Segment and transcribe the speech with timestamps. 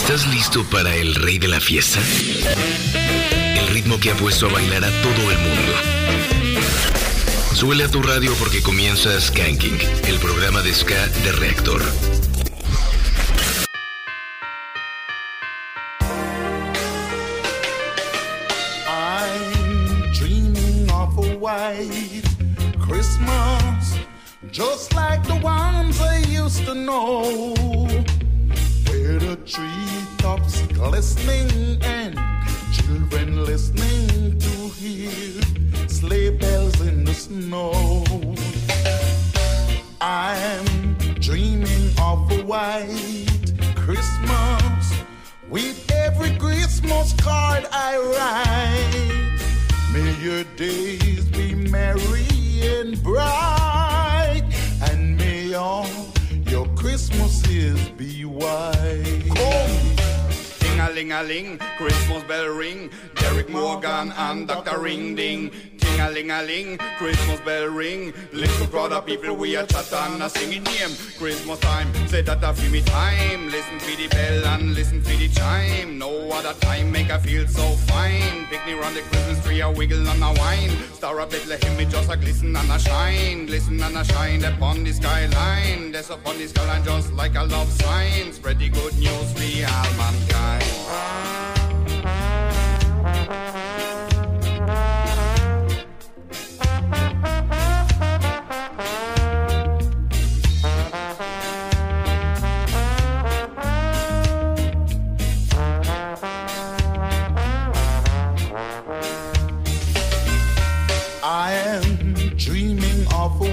[0.00, 1.98] ¿Estás listo para el rey de la fiesta?
[3.56, 5.72] El ritmo que ha puesto a bailar a todo el mundo.
[7.52, 9.76] Suele a tu radio porque comienza Skanking,
[10.06, 11.82] el programa de ska de Reactor.
[18.86, 22.22] I'm dreaming of a white
[22.78, 23.98] Christmas,
[24.50, 27.52] just like the ones I used to know,
[29.48, 32.14] treetops glistening and
[32.70, 35.40] children listening to hear
[35.88, 38.04] sleigh bells in the snow.
[40.02, 45.02] I'm dreaming of a white Christmas
[45.48, 49.40] with every Christmas card I write.
[49.94, 52.28] May your days be merry
[52.76, 54.44] and bright,
[54.90, 56.07] and may all
[56.58, 59.22] your Christmases be white.
[59.32, 59.76] Come.
[60.58, 62.90] Ding a ling a ling, Christmas bell ring.
[63.14, 64.80] Derek Morgan and Dr.
[64.80, 65.52] Ring Ding.
[65.98, 68.14] Ding a ling a ling, Christmas bell ring.
[68.32, 70.94] Little of people we are chat and a sing it name.
[71.18, 73.50] Christmas time, say that a feel me time.
[73.50, 75.98] Listen to the bell and listen to the chime.
[75.98, 78.46] No other time make I feel so fine.
[78.46, 80.70] Picnic round the Christmas tree, a wiggle and a wine.
[80.94, 83.46] Star of Bethlehem, me just a glisten and a shine.
[83.46, 85.90] Glisten and a shine upon the skyline.
[85.90, 88.32] There's upon the skyline just like a love sign.
[88.32, 90.64] Spread the good news for all mankind.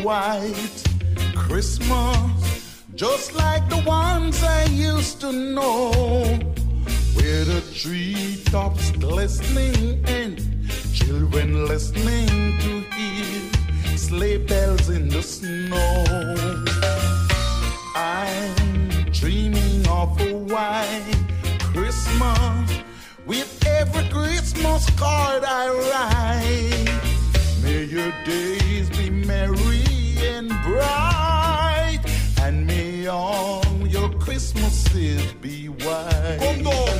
[0.05, 0.83] White
[1.35, 5.89] Christmas, just like the ones I used to know,
[7.15, 10.37] where the treetops glistening and
[10.93, 12.27] children listening
[12.59, 16.03] to hear sleigh bells in the snow.
[17.95, 21.17] I'm dreaming of a white
[21.73, 22.79] Christmas
[23.25, 27.05] with every Christmas card I write.
[27.63, 29.84] May your days be merry
[30.49, 31.99] and bright,
[32.41, 36.37] and may all your Christmases be white.
[36.39, 36.99] Come on.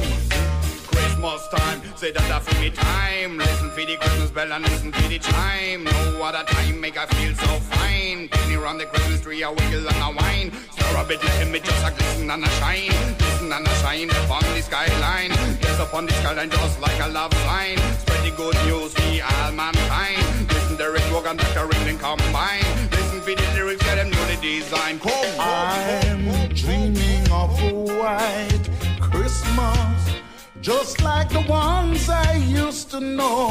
[0.87, 3.37] Christmas time, say that a for me time.
[3.37, 5.83] Listen for the Christmas bell and listen for the chime.
[5.83, 8.29] No other time make I feel so fine.
[8.29, 10.51] Penny round the Christmas tree, a wiggle and a wine.
[10.71, 12.89] Star a bit let me just a glisten and a shine.
[13.17, 15.31] Glisten and a shine upon the skyline.
[15.61, 17.77] Yes, upon the skyline just like a love sign.
[17.99, 20.49] Spread the good news for all mankind.
[20.49, 21.67] Listen the Rick Wogan, Dr.
[21.67, 22.65] Ringling combine.
[22.91, 25.01] Listen for the lyrics, them newly designed.
[25.01, 28.69] Come, I'm dreaming of a white
[28.99, 30.21] Christmas,
[30.61, 33.49] just like the ones I used to know,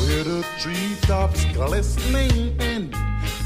[0.00, 2.92] where the treetops glistening and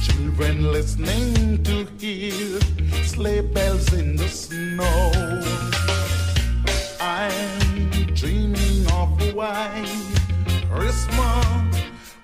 [0.02, 2.58] children listening to hear
[3.04, 5.12] sleigh bells in the snow.
[6.98, 10.06] I'm dreaming of a white
[10.70, 11.69] Christmas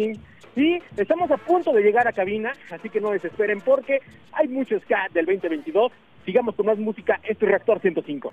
[0.00, 0.20] Skanking.
[0.56, 4.00] Y estamos a punto de llegar a cabina, así que no desesperen porque
[4.32, 5.92] hay mucho ska del 2022.
[6.24, 8.32] Sigamos con más música, este es Reactor 105.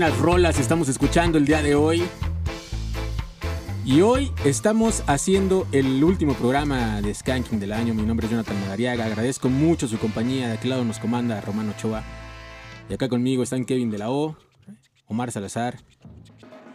[0.00, 2.02] Buenas rolas estamos escuchando el día de hoy.
[3.84, 7.92] Y hoy estamos haciendo el último programa de Skanking del año.
[7.92, 9.04] Mi nombre es Jonathan Madariaga.
[9.04, 10.48] Agradezco mucho su compañía.
[10.48, 12.02] De aquel lado nos comanda Romano Ochoa.
[12.88, 14.38] Y acá conmigo están Kevin de la O,
[15.06, 15.76] Omar Salazar.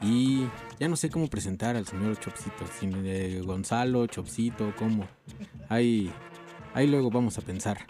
[0.03, 0.45] Y
[0.79, 2.67] ya no sé cómo presentar al señor Chopsito.
[2.79, 5.07] Si de Gonzalo, Chopsito, cómo.
[5.67, 6.13] Ahí,
[6.75, 7.87] ahí luego vamos a pensar.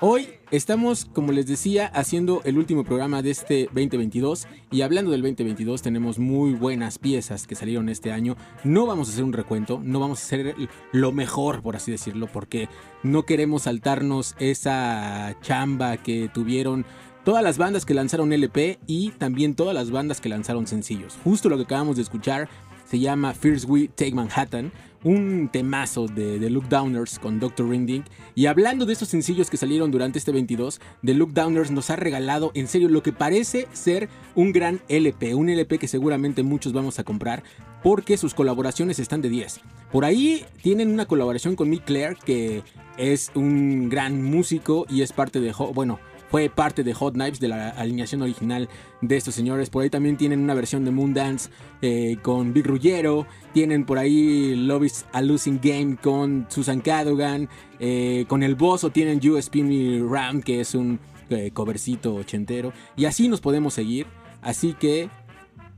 [0.00, 5.22] Hoy estamos, como les decía, haciendo el último programa de este 2022 y hablando del
[5.22, 8.36] 2022 tenemos muy buenas piezas que salieron este año.
[8.62, 10.54] No vamos a hacer un recuento, no vamos a hacer
[10.92, 12.68] lo mejor, por así decirlo, porque
[13.02, 16.84] no queremos saltarnos esa chamba que tuvieron
[17.24, 21.18] todas las bandas que lanzaron LP y también todas las bandas que lanzaron sencillos.
[21.24, 22.50] Justo lo que acabamos de escuchar
[22.84, 24.70] se llama First We Take Manhattan,
[25.04, 27.68] un temazo de The Look Downers con Dr.
[27.68, 28.04] Ringding.
[28.34, 31.96] Y hablando de estos sencillos que salieron durante este 22, The Look Downers nos ha
[31.96, 36.72] regalado en serio lo que parece ser un gran LP, un LP que seguramente muchos
[36.72, 37.42] vamos a comprar
[37.82, 39.60] porque sus colaboraciones están de 10.
[39.90, 42.62] Por ahí tienen una colaboración con Mick Clare que
[42.96, 45.98] es un gran músico y es parte de, bueno,
[46.32, 48.66] fue parte de Hot Knives, de la alineación original
[49.02, 49.68] de estos señores.
[49.68, 51.50] Por ahí también tienen una versión de Moondance
[51.82, 53.26] eh, con Big Ruggero.
[53.52, 57.50] Tienen por ahí Love is a Losing Game con Susan Cadogan.
[57.78, 62.72] eh, con el Bozo tienen You Spin Me Round, que es un eh, covercito ochentero.
[62.96, 64.06] Y así nos podemos seguir.
[64.40, 65.10] Así que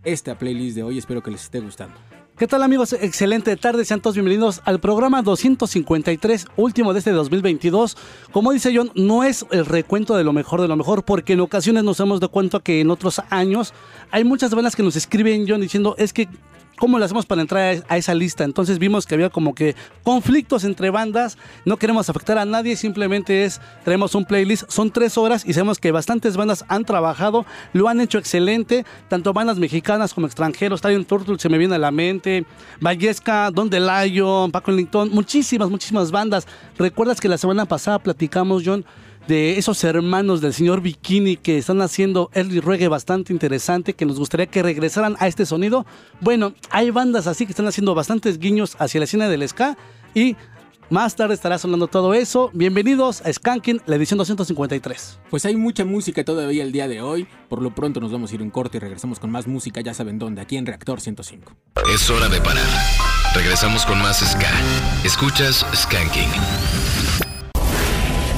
[0.05, 1.97] esta playlist de hoy espero que les esté gustando.
[2.37, 2.93] ¿Qué tal amigos?
[2.95, 7.97] Excelente tarde, sean todos bienvenidos al programa 253, último de este 2022.
[8.33, 11.41] Como dice John, no es el recuento de lo mejor de lo mejor, porque en
[11.41, 13.73] ocasiones nos hemos dado cuenta que en otros años
[14.11, 16.29] hay muchas bandas que nos escriben, John, diciendo, es que,
[16.79, 18.45] ¿cómo le hacemos para entrar a esa lista?
[18.45, 23.45] Entonces vimos que había como que conflictos entre bandas, no queremos afectar a nadie, simplemente
[23.45, 27.89] es, traemos un playlist, son tres horas y sabemos que bastantes bandas han trabajado, lo
[27.89, 31.91] han hecho excelente, tanto bandas mexicanas como extranjeros, Time Turtle se me viene a la
[31.91, 32.45] mente,
[32.81, 36.47] Vallesca, Don Lion, Paco Ellington, muchísimas, muchísimas bandas.
[36.79, 38.85] ¿Recuerdas que la semana pasada platicamos, John,
[39.27, 44.19] de esos hermanos del señor Bikini que están haciendo early reggae bastante interesante, que nos
[44.19, 45.87] gustaría que regresaran a este sonido?
[46.21, 49.77] Bueno, hay bandas así que están haciendo bastantes guiños hacia la escena del ska
[50.15, 50.37] y
[50.91, 52.51] más tarde estará sonando todo eso.
[52.53, 55.21] Bienvenidos a Skanking, la edición 253.
[55.31, 57.27] Pues hay mucha música todavía el día de hoy.
[57.49, 59.95] Por lo pronto nos vamos a ir un corte y regresamos con más música, ya
[59.95, 61.53] saben dónde, aquí en Reactor 105.
[61.93, 62.67] Es hora de parar.
[63.35, 64.51] Regresamos con más Ska.
[65.05, 66.94] Escuchas Skanking.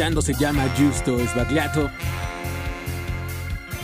[0.00, 1.90] Se llama Justo Sbagliato.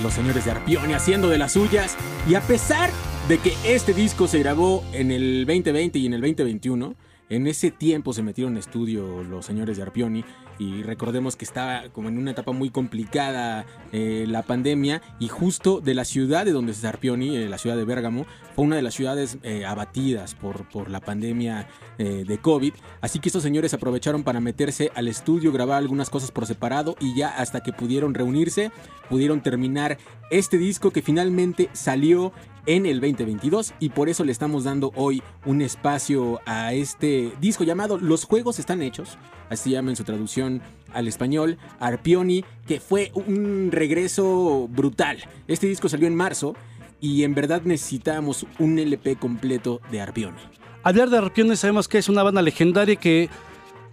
[0.02, 1.94] Los señores de Arpione haciendo de las suyas.
[2.26, 2.88] Y a pesar
[3.29, 6.94] de que este disco se grabó en el 2020 y en el 2021,
[7.29, 10.24] en ese tiempo se metieron en estudio los señores de Arpioni
[10.59, 15.81] y recordemos que estaba como en una etapa muy complicada eh, la pandemia y justo
[15.81, 18.83] de la ciudad de donde es Arpioni, eh, la ciudad de Bérgamo, fue una de
[18.83, 22.73] las ciudades eh, abatidas por, por la pandemia eh, de COVID.
[23.03, 27.14] Así que estos señores aprovecharon para meterse al estudio, grabar algunas cosas por separado y
[27.14, 28.71] ya hasta que pudieron reunirse,
[29.11, 29.99] pudieron terminar
[30.31, 32.33] este disco que finalmente salió
[32.66, 37.62] en el 2022 y por eso le estamos dando hoy un espacio a este disco
[37.64, 39.19] llamado Los Juegos Están Hechos,
[39.50, 45.18] así llama en su traducción al español, Arpioni, que fue un regreso brutal.
[45.48, 46.54] Este disco salió en marzo
[47.00, 50.38] y en verdad necesitábamos un LP completo de Arpioni.
[50.82, 53.28] Hablar de Arpione sabemos que es una banda legendaria que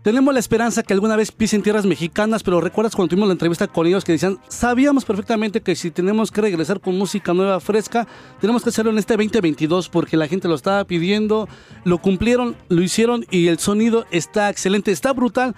[0.03, 3.67] tenemos la esperanza que alguna vez pisen tierras mexicanas, pero recuerdas cuando tuvimos la entrevista
[3.67, 8.05] con ellos que decían, sabíamos perfectamente que si tenemos que regresar con música nueva, fresca,
[8.41, 11.47] tenemos que hacerlo en este 2022 porque la gente lo estaba pidiendo,
[11.85, 15.55] lo cumplieron, lo hicieron y el sonido está excelente, está brutal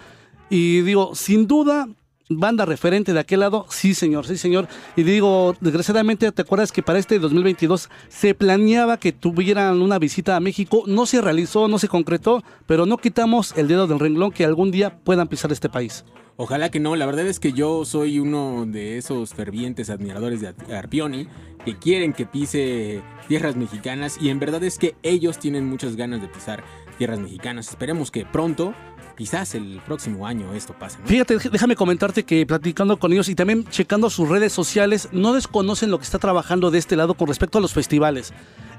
[0.50, 1.90] y digo, sin duda...
[2.28, 4.68] Banda referente de aquel lado, sí señor, sí señor.
[4.96, 10.36] Y digo, desgraciadamente, ¿te acuerdas que para este 2022 se planeaba que tuvieran una visita
[10.36, 10.84] a México?
[10.88, 14.72] No se realizó, no se concretó, pero no quitamos el dedo del renglón que algún
[14.72, 16.04] día puedan pisar este país.
[16.38, 20.76] Ojalá que no, la verdad es que yo soy uno de esos fervientes admiradores de
[20.76, 21.28] Arpioni
[21.64, 26.22] que quieren que pise tierras mexicanas y en verdad es que ellos tienen muchas ganas
[26.22, 26.64] de pisar
[26.98, 27.70] tierras mexicanas.
[27.70, 28.74] Esperemos que pronto,
[29.16, 30.98] quizás el próximo año esto pase.
[31.06, 35.92] Fíjate, déjame comentarte que platicando con ellos y también checando sus redes sociales, no desconocen
[35.92, 38.34] lo que está trabajando de este lado con respecto a los festivales.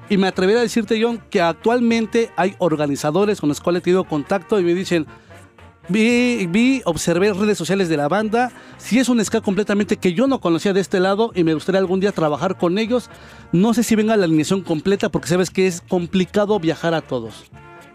[0.09, 4.05] Y me atrevería a decirte, John, que actualmente hay organizadores con los cuales he tenido
[4.05, 5.07] contacto y me dicen,
[5.89, 8.51] Vi, vi, observé redes sociales de la banda.
[8.77, 11.79] Si es un ska completamente que yo no conocía de este lado y me gustaría
[11.79, 13.09] algún día trabajar con ellos.
[13.53, 17.45] No sé si venga la alineación completa porque sabes que es complicado viajar a todos.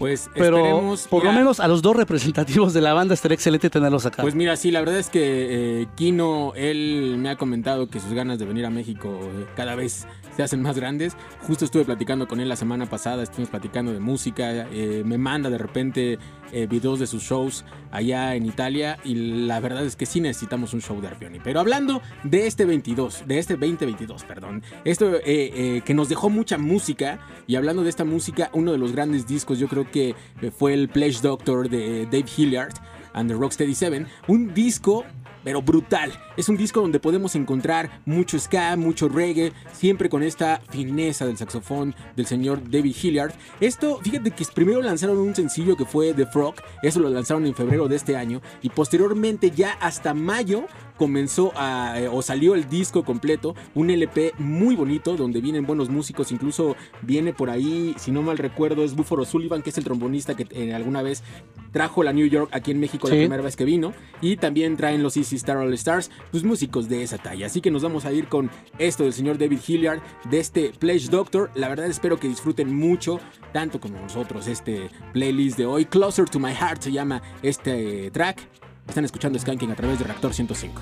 [0.02, 3.70] Pues Pero esperemos, por lo menos a los dos representativos de la banda estaría excelente
[3.70, 4.24] tenerlos acá.
[4.24, 8.12] Pues mira, sí, la verdad es que eh, Kino, él me ha comentado que sus
[8.12, 11.16] ganas de venir a México eh, cada vez se hacen más grandes.
[11.44, 15.52] Justo estuve platicando con él la semana pasada, estuvimos platicando de música, eh, me manda
[15.52, 16.18] de repente
[16.52, 20.74] eh, videos de sus shows allá en Italia y la verdad es que sí necesitamos
[20.74, 21.40] un show de Arpioni.
[21.40, 26.30] Pero hablando de este 22, de este 2022, perdón, esto eh, eh, que nos dejó
[26.30, 30.16] mucha música y hablando de esta música, uno de los grandes discos yo creo que
[30.58, 32.74] fue el Pledge Doctor de Dave Hilliard
[33.14, 35.06] and the Rocksteady Seven, un disco
[35.44, 36.12] pero brutal.
[36.38, 41.38] Es un disco donde podemos encontrar mucho ska, mucho reggae, siempre con esta fineza del
[41.38, 43.34] saxofón del señor David Hilliard.
[43.60, 47.56] Esto, fíjate que primero lanzaron un sencillo que fue The Frog, eso lo lanzaron en
[47.56, 50.66] febrero de este año, y posteriormente ya hasta mayo
[51.02, 55.90] comenzó a, eh, o salió el disco completo, un LP muy bonito donde vienen buenos
[55.90, 59.84] músicos, incluso viene por ahí, si no mal recuerdo, es Buffalo Sullivan, que es el
[59.84, 61.24] trombonista que eh, alguna vez
[61.72, 65.02] trajo la New York aquí en México la primera vez que vino, y también traen
[65.02, 67.48] los Easy Star All Stars, pues músicos de esa talla.
[67.48, 71.10] Así que nos vamos a ir con esto del señor David Hilliard, de este Pledge
[71.10, 71.50] Doctor.
[71.56, 73.20] La verdad espero que disfruten mucho,
[73.54, 75.86] tanto como nosotros, este playlist de hoy.
[75.86, 78.48] Closer to My Heart se llama este track.
[78.92, 80.82] Están escuchando Skanking a través de Reactor 105.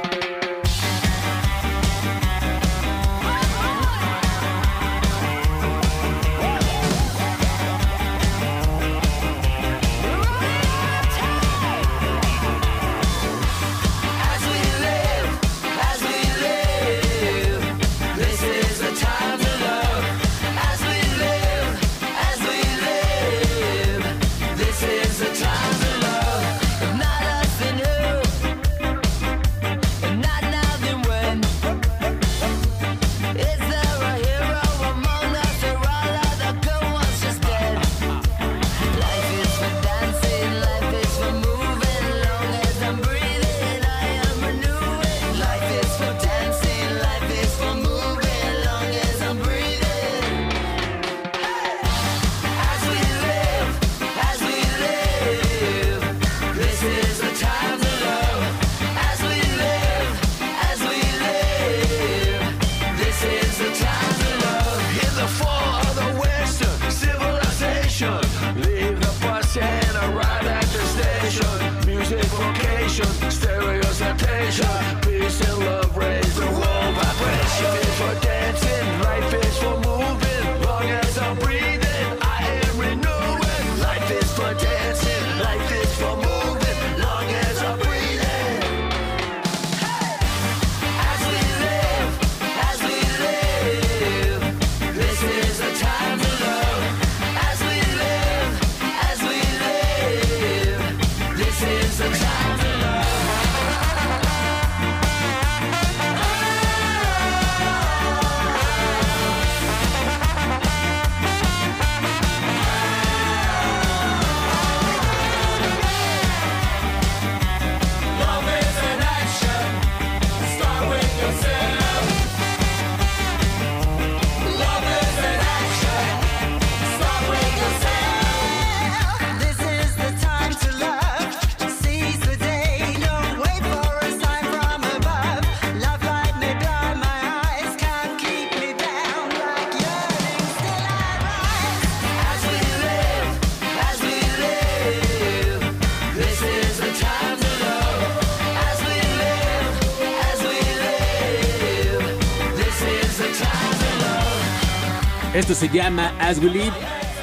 [155.51, 156.71] Esto se llama As We Live.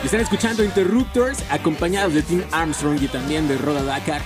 [0.05, 4.21] Están escuchando Interruptors acompañados de Tim Armstrong y también de Roda Dakar.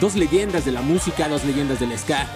[0.00, 2.26] Dos leyendas de la música, dos leyendas del ska.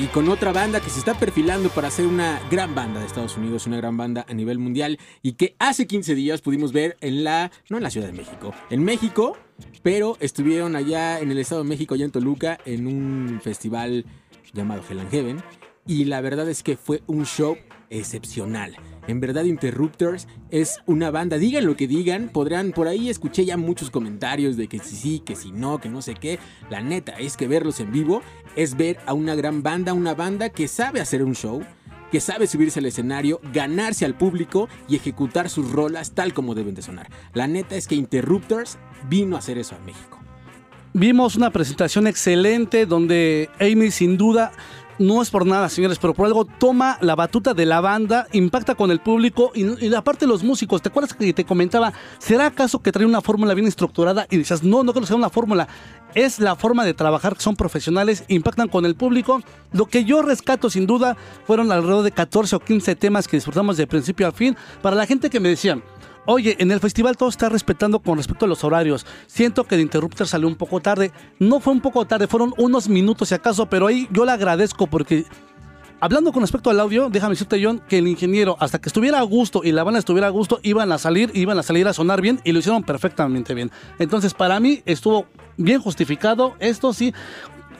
[0.00, 3.36] Y con otra banda que se está perfilando para ser una gran banda de Estados
[3.36, 7.22] Unidos, una gran banda a nivel mundial y que hace 15 días pudimos ver en
[7.22, 9.38] la, no en la Ciudad de México, en México,
[9.84, 14.06] pero estuvieron allá en el Estado de México, allá en Toluca, en un festival
[14.52, 15.42] llamado Hell and Heaven.
[15.86, 17.56] Y la verdad es que fue un show
[17.90, 18.76] excepcional.
[19.08, 23.56] En verdad, Interrupters es una banda, digan lo que digan, podrán, por ahí escuché ya
[23.56, 26.38] muchos comentarios de que sí, sí, que si no, que no sé qué.
[26.68, 28.20] La neta es que verlos en vivo
[28.54, 31.62] es ver a una gran banda, una banda que sabe hacer un show,
[32.12, 36.74] que sabe subirse al escenario, ganarse al público y ejecutar sus rolas tal como deben
[36.74, 37.08] de sonar.
[37.32, 38.76] La neta es que Interrupters
[39.08, 40.18] vino a hacer eso a México.
[40.92, 44.52] Vimos una presentación excelente donde Amy sin duda
[44.98, 48.74] no es por nada, señores, pero por algo toma la batuta de la banda, impacta
[48.74, 50.82] con el público y, aparte los músicos.
[50.82, 54.26] ¿Te acuerdas que te comentaba, será acaso que trae una fórmula bien estructurada?
[54.30, 55.68] Y dices, no, no creo que sea una fórmula.
[56.14, 59.42] Es la forma de trabajar, son profesionales, impactan con el público.
[59.72, 63.76] Lo que yo rescato sin duda fueron alrededor de 14 o 15 temas que disfrutamos
[63.76, 64.56] de principio a fin.
[64.82, 65.82] Para la gente que me decían,
[66.30, 69.06] Oye, en el festival todo está respetando con respecto a los horarios.
[69.26, 71.10] Siento que The Interrupter salió un poco tarde.
[71.38, 74.86] No fue un poco tarde, fueron unos minutos si acaso, pero ahí yo le agradezco
[74.88, 75.24] porque
[76.00, 79.22] hablando con respecto al audio, déjame decirte, John, que el ingeniero, hasta que estuviera a
[79.22, 82.20] gusto y la banda estuviera a gusto, iban a salir, iban a salir a sonar
[82.20, 83.70] bien y lo hicieron perfectamente bien.
[83.98, 85.24] Entonces, para mí estuvo
[85.56, 86.56] bien justificado.
[86.58, 87.14] Esto sí,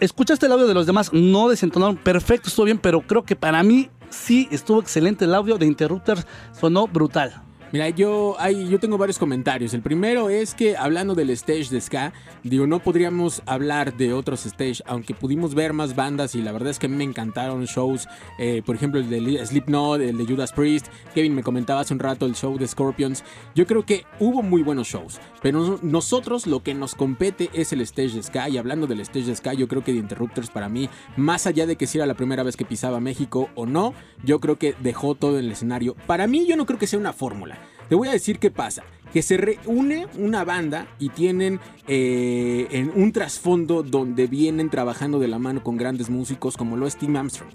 [0.01, 3.62] escuchaste el audio de los demás, no desentonaron perfecto, estuvo bien, pero creo que para
[3.62, 6.26] mí sí estuvo excelente el audio de Interrupters,
[6.59, 7.42] sonó brutal.
[7.71, 9.75] Mira, yo, hay, yo tengo varios comentarios.
[9.75, 14.47] El primero es que hablando del stage de Ska, digo, no podríamos hablar de otros
[14.47, 17.66] stage, aunque pudimos ver más bandas y la verdad es que a mí me encantaron
[17.66, 18.09] shows,
[18.39, 22.01] eh, por ejemplo el de Slipknot, el de Judas Priest, Kevin me comentaba hace un
[22.01, 23.23] rato el show de Scorpions.
[23.55, 27.83] Yo creo que hubo muy buenos shows, pero nosotros lo que nos compete es el
[27.83, 30.71] stage de Ska y hablando del stage de Ska, yo creo que The Interrupters para
[30.71, 30.89] mí,
[31.19, 33.93] más allá de que si era la primera vez que pisaba México o no,
[34.25, 35.95] yo creo que dejó todo en el escenario.
[36.07, 37.58] Para mí yo no creo que sea una fórmula.
[37.89, 38.84] Te voy a decir qué pasa.
[39.12, 45.28] Que se reúne una banda y tienen eh, en un trasfondo donde vienen trabajando de
[45.28, 47.51] la mano con grandes músicos como lo es Tim Armstrong.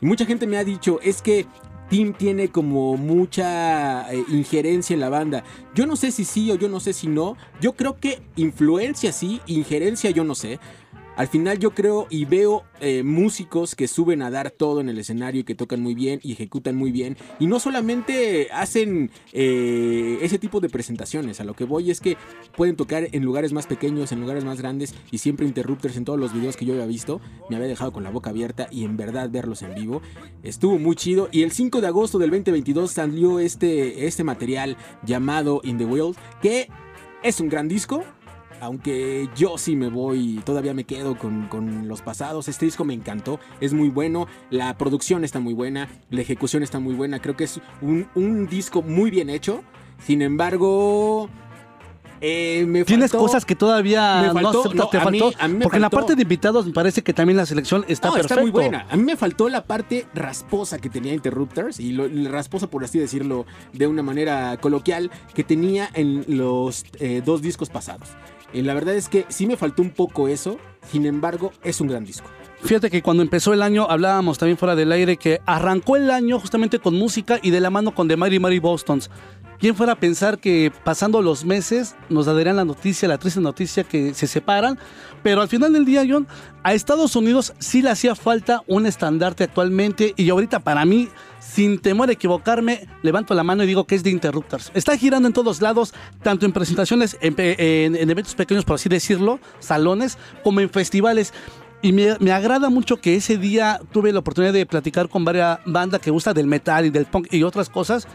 [0.00, 1.46] Y mucha gente me ha dicho, es que
[1.92, 5.44] Tim tiene como mucha eh, injerencia en la banda.
[5.74, 7.36] Yo no sé si sí o yo no sé si no.
[7.60, 10.58] Yo creo que influencia sí, injerencia yo no sé.
[11.16, 14.98] Al final yo creo y veo eh, músicos que suben a dar todo en el
[14.98, 17.16] escenario y que tocan muy bien y ejecutan muy bien.
[17.38, 22.16] Y no solamente hacen eh, ese tipo de presentaciones, a lo que voy es que
[22.56, 26.18] pueden tocar en lugares más pequeños, en lugares más grandes y siempre Interrupters en todos
[26.18, 27.20] los videos que yo había visto.
[27.50, 30.00] Me había dejado con la boca abierta y en verdad verlos en vivo
[30.42, 31.28] estuvo muy chido.
[31.30, 36.16] Y el 5 de agosto del 2022 salió este, este material llamado In the World
[36.40, 36.68] que
[37.22, 38.02] es un gran disco.
[38.62, 42.46] Aunque yo sí me voy, todavía me quedo con, con, los pasados.
[42.46, 46.78] Este disco me encantó, es muy bueno, la producción está muy buena, la ejecución está
[46.78, 47.18] muy buena.
[47.18, 49.64] Creo que es un, un disco muy bien hecho.
[50.06, 51.28] Sin embargo,
[52.20, 55.48] eh, me Tienes faltó- cosas que todavía me no faltó- aceptas, no, te mí- faltó.
[55.48, 58.14] mí porque en la parte de invitados me parece que también la selección está no,
[58.14, 58.34] perfecta.
[58.34, 58.86] está muy buena.
[58.88, 63.00] A mí me faltó la parte rasposa que tenía Interrupters, y lo, rasposa por así
[63.00, 68.08] decirlo de una manera coloquial, que tenía en los eh, dos discos pasados.
[68.52, 70.58] Y la verdad es que sí me faltó un poco eso,
[70.90, 72.28] sin embargo, es un gran disco.
[72.62, 76.38] Fíjate que cuando empezó el año hablábamos también fuera del aire que arrancó el año
[76.38, 79.10] justamente con música y de la mano con The Mighty Mighty Bostons.
[79.58, 83.84] ¿Quién fuera a pensar que pasando los meses nos darían la noticia, la triste noticia
[83.84, 84.78] que se separan?
[85.22, 86.26] Pero al final del día, John,
[86.62, 91.08] a Estados Unidos sí le hacía falta un estandarte actualmente y ahorita para mí,
[91.40, 94.70] sin temor a equivocarme, levanto la mano y digo que es de Interrupters.
[94.74, 99.38] Está girando en todos lados, tanto en presentaciones, en, en eventos pequeños, por así decirlo,
[99.58, 101.32] salones, como en festivales.
[101.84, 106.00] Y me, agrada mucho que ese día tuve la oportunidad de platicar con varias bandas
[106.00, 108.06] que gusta del metal y del punk y otras cosas.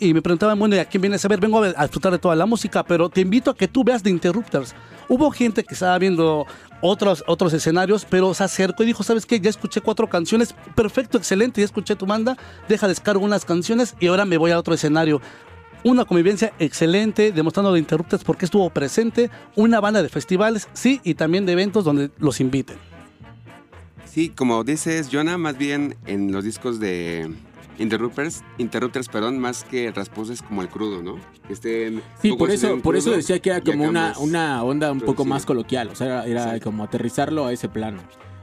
[0.00, 1.40] Y me preguntaban, bueno, ¿y a quién vienes a ver?
[1.40, 4.10] Vengo a, disfrutar de toda la música, pero te invito a que tú veas The
[4.10, 4.74] Interrupters.
[5.08, 6.46] Hubo gente que estaba viendo
[6.82, 9.40] otros, otros escenarios, pero se acercó y dijo, ¿sabes qué?
[9.40, 12.36] Ya escuché cuatro canciones, perfecto, excelente, ya escuché tu banda,
[12.68, 15.22] deja descargo unas canciones y ahora me voy a otro escenario.
[15.84, 21.14] Una convivencia excelente, demostrando de Interrupters porque estuvo presente, una banda de festivales, sí, y
[21.14, 22.89] también de eventos donde los inviten.
[24.10, 27.32] Sí, como dices, Jonah, más bien en los discos de
[27.78, 31.16] Interrupters, Interrupters, perdón, más que rasposos como el crudo, ¿no?
[31.48, 35.24] Estén Sí, por eso, por eso decía que era como una, una onda un poco
[35.24, 38.00] más coloquial, o sea, era, era como aterrizarlo a ese plano.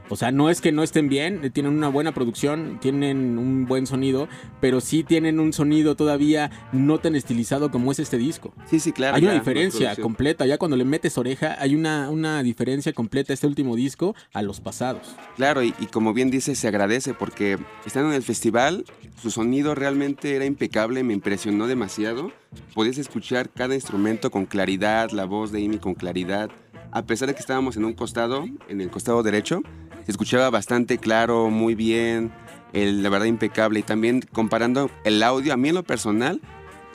[0.08, 3.66] O sea, no es que no estén bien, eh, tienen una buena producción, tienen un
[3.66, 4.28] buen sonido,
[4.60, 8.52] pero sí tienen un sonido todavía no tan estilizado como es este disco.
[8.66, 9.16] Sí, sí, claro.
[9.16, 13.34] hay una diferencia completa, ya cuando le metes oreja, hay una, una diferencia completa a
[13.34, 15.14] este último disco a los pasados.
[15.36, 18.84] Claro, y, y como bien dice, se agradece porque estando en el festival,
[19.20, 22.32] su sonido realmente era impecable, me impresionó demasiado.
[22.74, 26.50] Podías escuchar cada instrumento con claridad, la voz de Amy con claridad.
[26.90, 29.62] A pesar de que estábamos en un costado, en el costado derecho,
[30.08, 32.32] escuchaba bastante claro, muy bien,
[32.72, 33.80] la verdad impecable.
[33.80, 36.40] Y también comparando el audio, a mí en lo personal,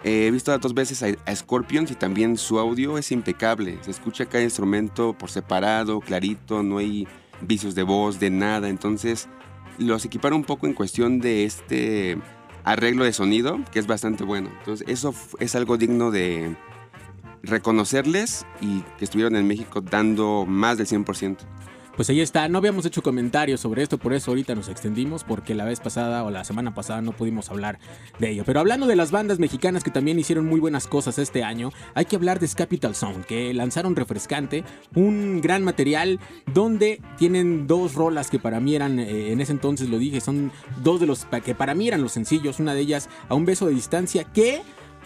[0.04, 3.78] eh, he visto dos veces a, a Scorpions y también su audio es impecable.
[3.82, 7.08] Se escucha cada instrumento por separado, clarito, no hay
[7.42, 8.70] vicios de voz, de nada.
[8.70, 9.30] Entonces,
[9.78, 12.18] los equiparon un poco en cuestión de este
[12.64, 14.50] arreglo de sonido, que es bastante bueno.
[14.60, 16.56] Entonces, eso es algo digno de
[17.44, 21.38] reconocerles y que estuvieron en México dando más del 100%.
[21.96, 25.54] Pues ahí está, no habíamos hecho comentarios sobre esto, por eso ahorita nos extendimos, porque
[25.54, 27.78] la vez pasada o la semana pasada no pudimos hablar
[28.18, 28.44] de ello.
[28.48, 32.06] Pero hablando de las bandas mexicanas que también hicieron muy buenas cosas este año, hay
[32.06, 34.64] que hablar de Capital Sound, que lanzaron Refrescante,
[34.96, 36.20] un gran material
[36.52, 40.52] donde tienen dos rolas que para mí eran, eh, en ese entonces lo dije, son
[40.82, 43.68] dos de los que para mí eran los sencillos, una de ellas a un beso
[43.68, 44.64] de distancia que...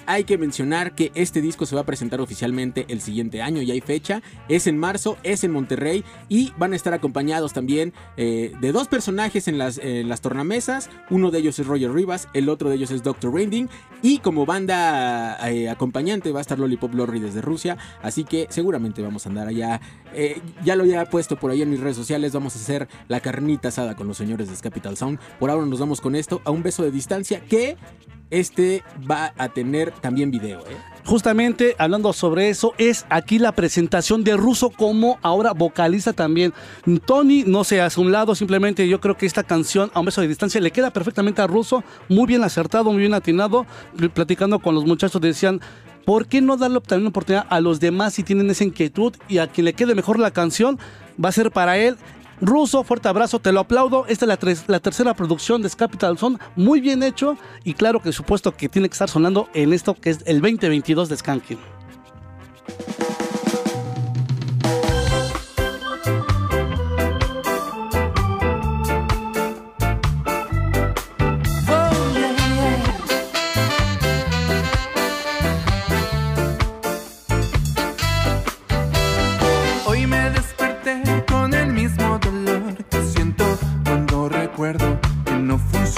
[0.09, 3.73] Hay que mencionar que este disco se va a presentar oficialmente el siguiente año, ya
[3.73, 8.53] hay fecha, es en marzo, es en Monterrey y van a estar acompañados también eh,
[8.61, 12.47] de dos personajes en las, en las tornamesas, uno de ellos es Roger Rivas, el
[12.47, 13.33] otro de ellos es Dr.
[13.33, 13.67] Rinding
[14.01, 19.01] y como banda eh, acompañante va a estar Lollipop Lorry desde Rusia, así que seguramente
[19.01, 19.81] vamos a andar allá,
[20.13, 23.19] eh, ya lo había puesto por ahí en mis redes sociales, vamos a hacer la
[23.19, 26.51] carnita asada con los señores de Capital Sound, por ahora nos vamos con esto, a
[26.51, 27.75] un beso de distancia que
[28.29, 30.77] este va a tener también video, ¿eh?
[31.07, 36.53] Justamente hablando sobre eso, es aquí la presentación de Russo como ahora vocalista también.
[37.05, 40.19] Tony no se hace un lado, simplemente yo creo que esta canción a un beso
[40.19, 43.65] de distancia le queda perfectamente a Russo, muy bien acertado, muy bien atinado.
[44.13, 45.61] Platicando con los muchachos decían,
[46.03, 49.37] ¿por qué no darle también una oportunidad a los demás si tienen esa inquietud y
[49.37, 50.77] a quien le quede mejor la canción
[51.23, 51.95] va a ser para él?
[52.39, 54.05] Ruso, fuerte abrazo, te lo aplaudo.
[54.07, 58.01] Esta es la, tres, la tercera producción de Scapital, Son, muy bien hecho y claro
[58.01, 61.59] que supuesto que tiene que estar sonando en esto que es el 2022 de Skanking.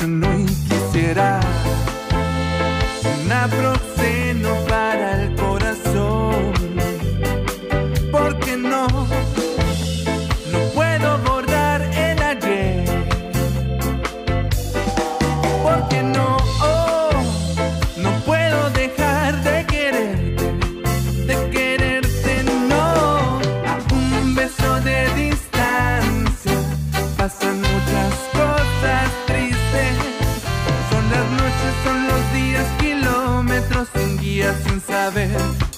[0.07, 0.58] noite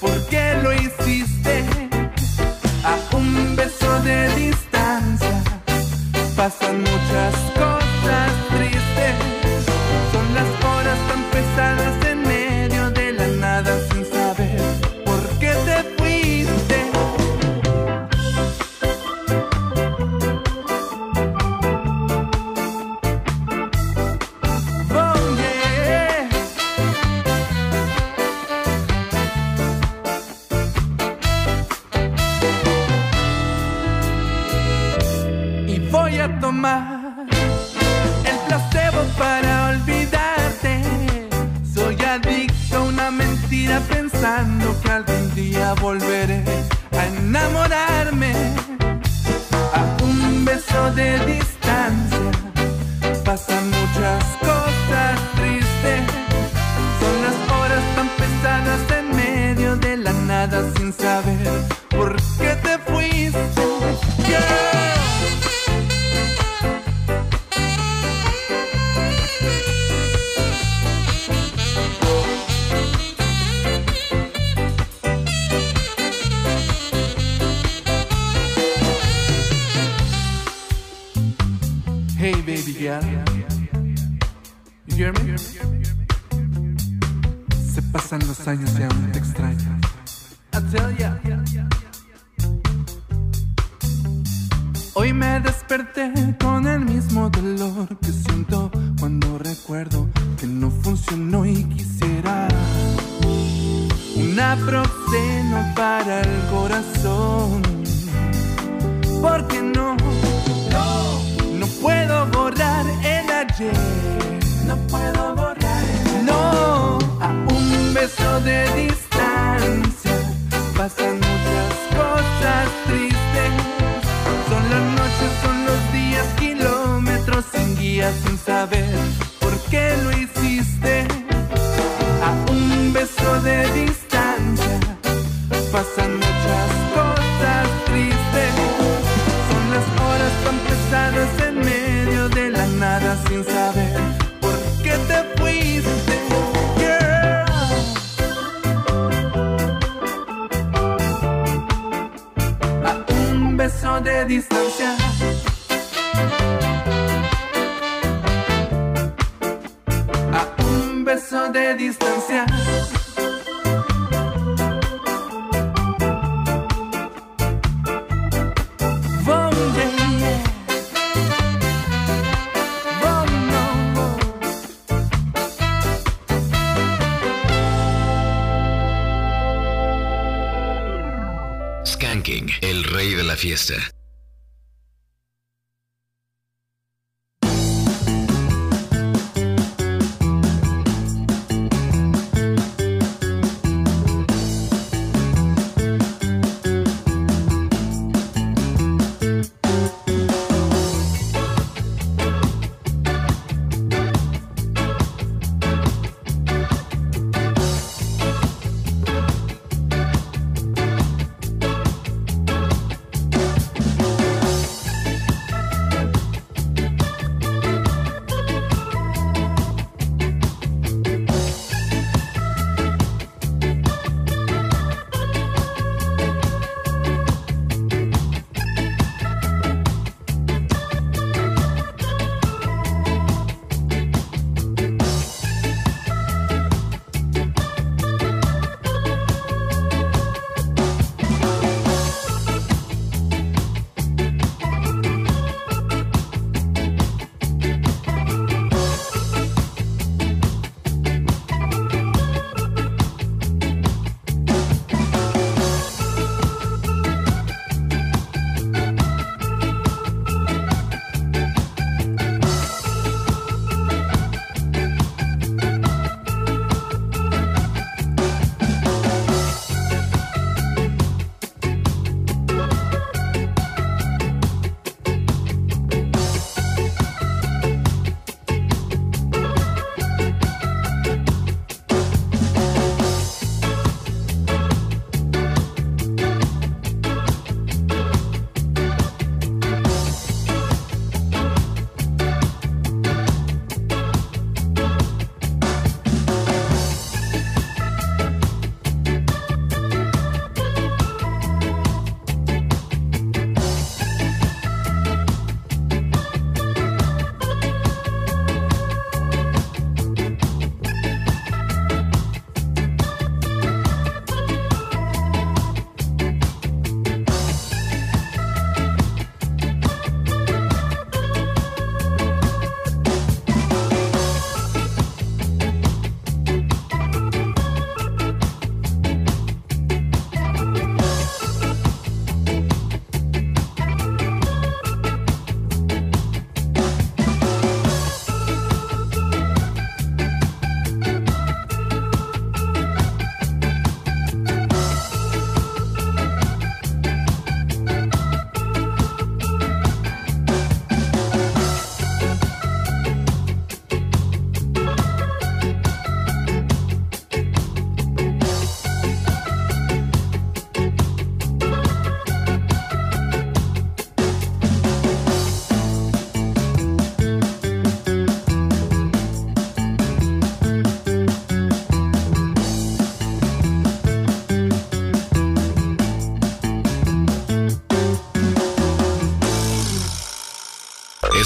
[0.01, 1.63] ¿Por qué lo hiciste?
[2.83, 5.43] A un beso de distancia
[6.35, 7.00] pasan muchas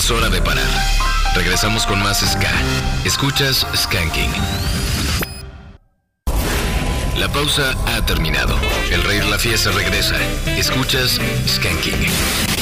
[0.05, 0.69] Es hora de parar.
[1.33, 2.51] Regresamos con más Ska.
[3.05, 4.31] Escuchas Skanking.
[7.17, 8.55] La pausa ha terminado.
[8.91, 10.15] El rey la fiesta regresa.
[10.45, 12.54] Escuchas Skanking.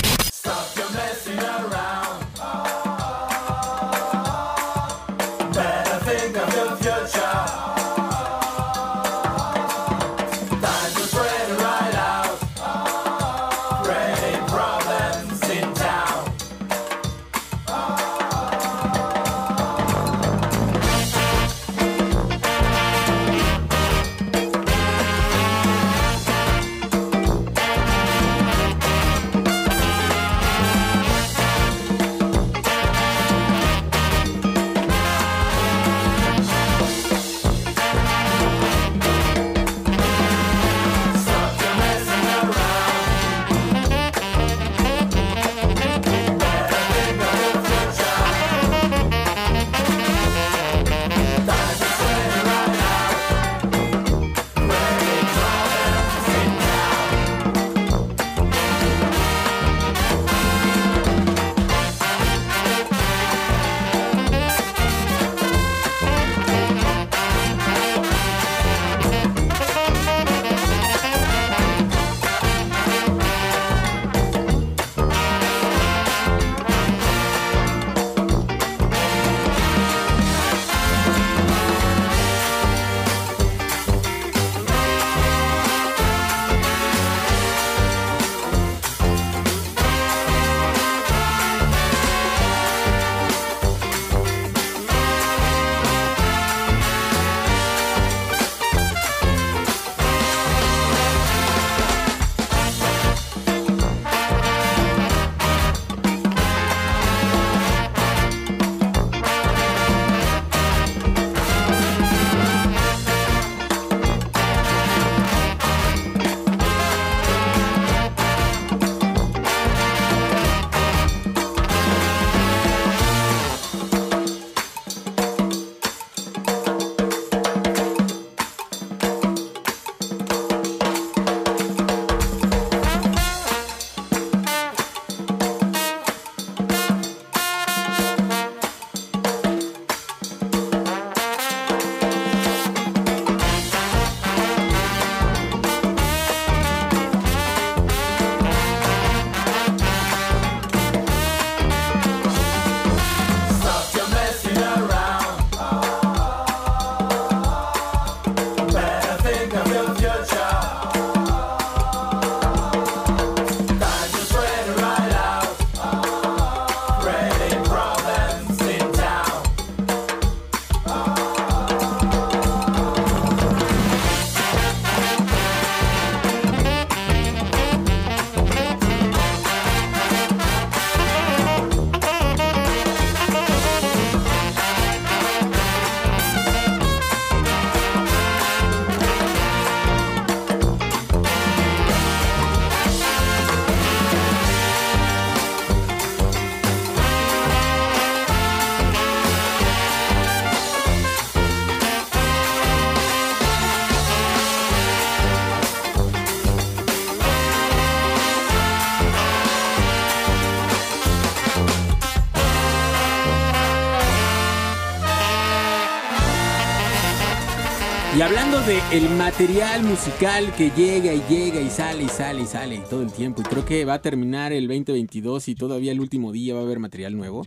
[218.67, 223.11] El material musical que llega y llega y sale y sale y sale todo el
[223.11, 226.61] tiempo, y creo que va a terminar el 2022 y todavía el último día va
[226.61, 227.45] a haber material nuevo.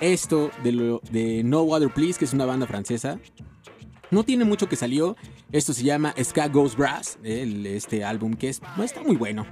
[0.00, 3.20] Esto de, No Water Please, que es una banda francesa,
[4.10, 5.16] no tiene mucho que salió.
[5.52, 9.46] Esto se llama Ska Goes Brass, este álbum que es, no está muy bueno.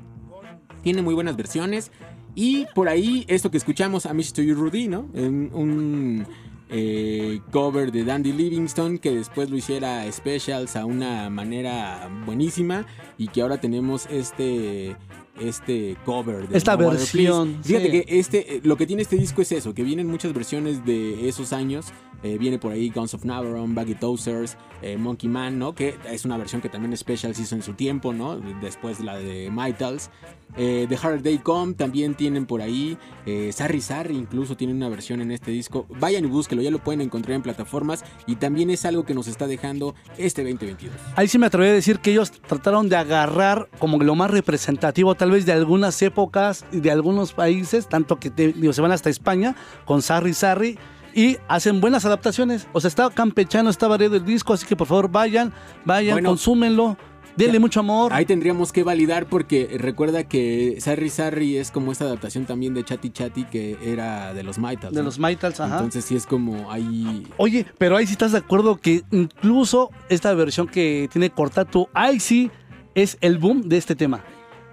[0.83, 1.93] Tiene muy buenas versiones.
[2.35, 5.09] Y por ahí, esto que escuchamos, a You Rudy, ¿no?
[5.15, 6.27] En un
[6.71, 12.87] eh, cover de Dandy Livingston que después lo hiciera Specials a una manera buenísima
[13.19, 14.97] y que ahora tenemos este
[15.41, 17.59] este cover de Esta No versión.
[17.63, 17.91] Fíjate sí.
[17.91, 21.29] que este eh, lo que tiene este disco es eso, que vienen muchas versiones de
[21.29, 21.87] esos años.
[22.23, 25.75] Eh, viene por ahí Guns of Navarone, Baggy Toasters, eh, Monkey Man, ¿no?
[25.75, 28.39] Que es una versión que también Specials hizo en su tiempo, ¿no?
[28.63, 30.11] Después de la de Mitals.
[30.57, 32.97] Eh, The Harder Day Come también tienen por ahí.
[33.27, 35.87] Eh, Sarri Sarri incluso tiene una versión en este disco.
[35.89, 38.05] Vayan y búsquelo, ya lo pueden encontrar en plataformas.
[38.27, 40.95] Y también es algo que nos está dejando este 2022.
[41.17, 45.15] Ahí sí me atreví a decir que ellos trataron de agarrar como lo más representativo
[45.25, 48.93] tal vez de algunas épocas y de algunos países, tanto que te- digo, se van
[48.93, 49.57] hasta España
[49.87, 50.79] con Sarri Sarri
[51.15, 52.67] y hacen buenas adaptaciones.
[52.75, 55.51] O sea, está campechano, está variado el disco, así que por favor vayan,
[55.87, 56.29] vayan, Bueno.
[56.29, 56.99] consúmenlo,
[57.39, 58.13] denle mucho amor.
[58.13, 62.85] Ahí tendríamos que validar porque recuerda que Sarri Sarri es como esta adaptación también de
[62.85, 64.93] Chatty Chatty que era de los Maitals.
[64.93, 65.07] De ¿no?
[65.07, 65.77] los Maitals, ajá.
[65.77, 67.27] Entonces sí es como ahí...
[67.39, 72.21] Oye, pero ahí sí estás de acuerdo que incluso esta versión que tiene Cortatu, ahí
[72.21, 72.51] sí
[72.95, 74.23] es el boom de este tema.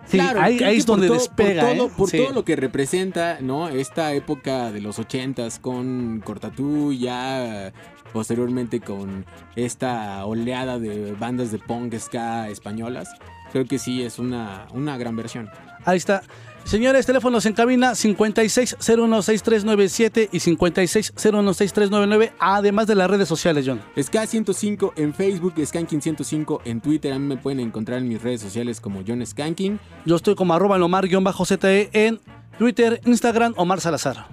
[0.05, 1.61] Sí, Claro, ahí, es por donde todo- despega.
[1.67, 1.91] Por, todo, ¿eh?
[1.97, 2.17] por Sí.
[2.17, 3.69] todo lo que representa, ¿no?
[3.69, 7.71] Esta época de los ochentas con Cortatú, ya
[8.11, 9.25] posteriormente con
[9.55, 13.09] esta oleada de bandas de punk ska españolas.
[13.53, 15.49] Creo que sí es una, una gran versión.
[15.85, 16.23] Ahí está.
[16.63, 23.81] Señores, teléfonos en cabina 56016397 y 56016399, además de las redes sociales, John.
[23.97, 27.11] Ska105 en Facebook, Skanking105 en Twitter.
[27.11, 29.79] A mí me pueden encontrar en mis redes sociales como John Skanking.
[30.05, 32.21] Yo estoy como arroba lomar-zte en
[32.57, 34.27] Twitter, Instagram, Omar Salazar.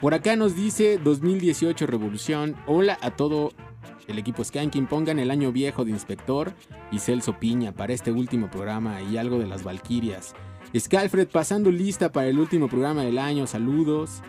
[0.00, 2.56] Por acá nos dice 2018 Revolución.
[2.66, 3.52] Hola a todo
[4.08, 4.86] el equipo Skanking.
[4.86, 6.52] Pongan el año viejo de Inspector
[6.90, 10.34] y Celso Piña para este último programa y algo de las Valquirias.
[10.76, 13.46] Scalfred pasando lista para el último programa del año.
[13.46, 14.22] Saludos.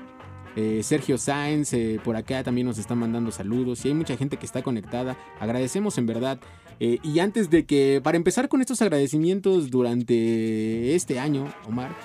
[0.56, 3.86] Eh, Sergio Sáenz eh, por acá también nos está mandando saludos.
[3.86, 5.18] Y hay mucha gente que está conectada.
[5.40, 6.40] Agradecemos en verdad.
[6.80, 11.96] Eh, y antes de que, para empezar con estos agradecimientos durante este año, Omar,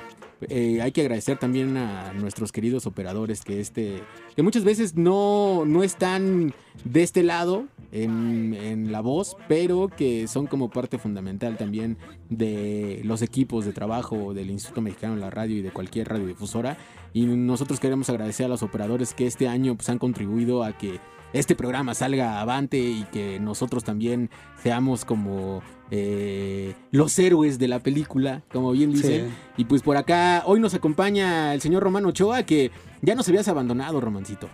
[0.49, 4.03] eh, hay que agradecer también a nuestros queridos operadores que este
[4.35, 10.47] que muchas veces no, no están de este lado en, la voz, pero que son
[10.47, 11.99] como parte fundamental también
[12.31, 16.79] de los equipos de trabajo del Instituto Mexicano de la Radio y de cualquier radiodifusora.
[17.13, 21.01] Y nosotros queremos agradecer a los operadores que este año pues, han contribuido a que
[21.33, 24.31] este programa salga avante y que nosotros también
[24.63, 29.29] seamos como eh, los héroes de la película, como bien dicen.
[29.29, 29.35] Sí.
[29.59, 32.71] Y pues por acá hoy nos acompaña el señor Román Ochoa, que
[33.01, 34.49] ya nos habías abandonado, Romancito.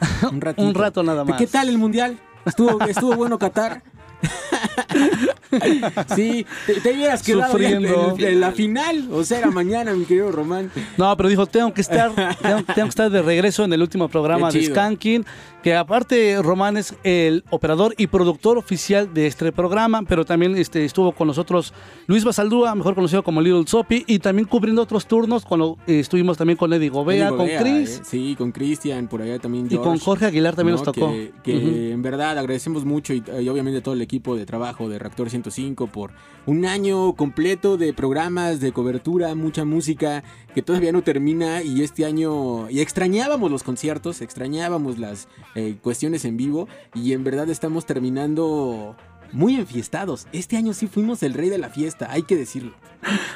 [0.30, 0.42] Un.
[0.56, 1.36] Un rato nada más.
[1.36, 2.18] ¿Qué tal el mundial?
[2.44, 3.82] ¿Estuvo, estuvo bueno Qatar?
[6.14, 7.50] sí, te, te hubieras quedado en,
[7.82, 8.14] Sufriendo.
[8.18, 9.08] en- en la final.
[9.12, 10.70] O sea, era mañana, mi querido Román.
[10.96, 12.10] No, pero dijo, tengo que estar,
[12.42, 14.60] tengo, tengo que estar de regreso en el último programa de.
[14.64, 15.24] Skanking,
[15.62, 20.84] que aparte Román es el operador y productor oficial de este programa, pero también este,
[20.84, 21.72] estuvo con nosotros
[22.06, 26.36] Luis Basaldúa, mejor conocido como Little Soppy, y también cubriendo otros turnos, cuando eh, estuvimos
[26.38, 27.98] también con Eddie Gobea, Eddie con Chris.
[27.98, 28.02] eh.
[28.04, 31.12] Sí, con Cristian, por allá también Y con Jorge Aguilar también nos tocó.
[31.42, 35.30] Que, en verdad agradecemos mucho y, y obviamente todo el equipo de trabajo de Reactor
[35.30, 36.10] 105 por
[36.44, 40.24] un año completo de programas, de cobertura, mucha música
[40.56, 46.24] que todavía no termina y este año y extrañábamos los conciertos, extrañábamos las eh, cuestiones
[46.24, 48.96] en vivo y en verdad estamos terminando
[49.30, 50.26] muy enfiestados.
[50.32, 52.72] Este año sí fuimos el rey de la fiesta, hay que decirlo.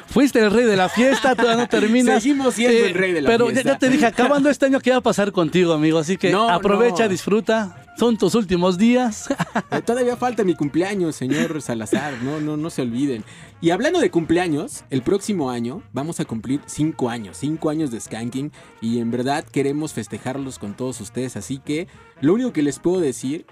[0.07, 2.21] Fuiste el rey de la fiesta, todavía no terminas.
[2.21, 3.63] Seguimos siendo el rey de la pero fiesta.
[3.63, 5.97] ya, ya te dije, acabando este año, ¿qué va a pasar contigo, amigo?
[5.97, 7.09] Así que No, aprovecha, no.
[7.09, 7.84] disfruta.
[7.97, 9.29] Son tus últimos días.
[9.71, 12.21] Eh, Todavía falta mi cumpleaños, señor Salazar.
[12.21, 13.23] No, no, no se olviden.
[13.61, 17.99] Y hablando de cumpleaños, el próximo año vamos a cumplir cinco años, cinco años de
[17.99, 18.51] Skanking.
[18.81, 21.37] Y en verdad queremos festejarlos con todos ustedes.
[21.37, 21.87] Así que
[22.19, 23.45] lo único que les puedo decir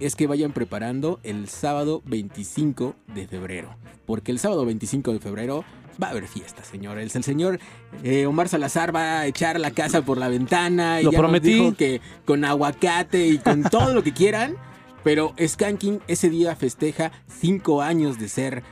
[0.00, 3.76] es que vayan preparando el sábado 25 de febrero.
[4.06, 5.64] Porque el sábado 25 de febrero
[6.02, 7.14] va a haber fiesta, señores.
[7.16, 7.58] El señor
[8.02, 11.00] eh, Omar Salazar va a echar la casa por la ventana.
[11.00, 11.52] Y Lo ya nos prometí.
[11.54, 14.56] dijo que con aguacate y con todo lo que quieran.
[15.02, 18.62] Pero Skanking ese día festeja cinco años de ser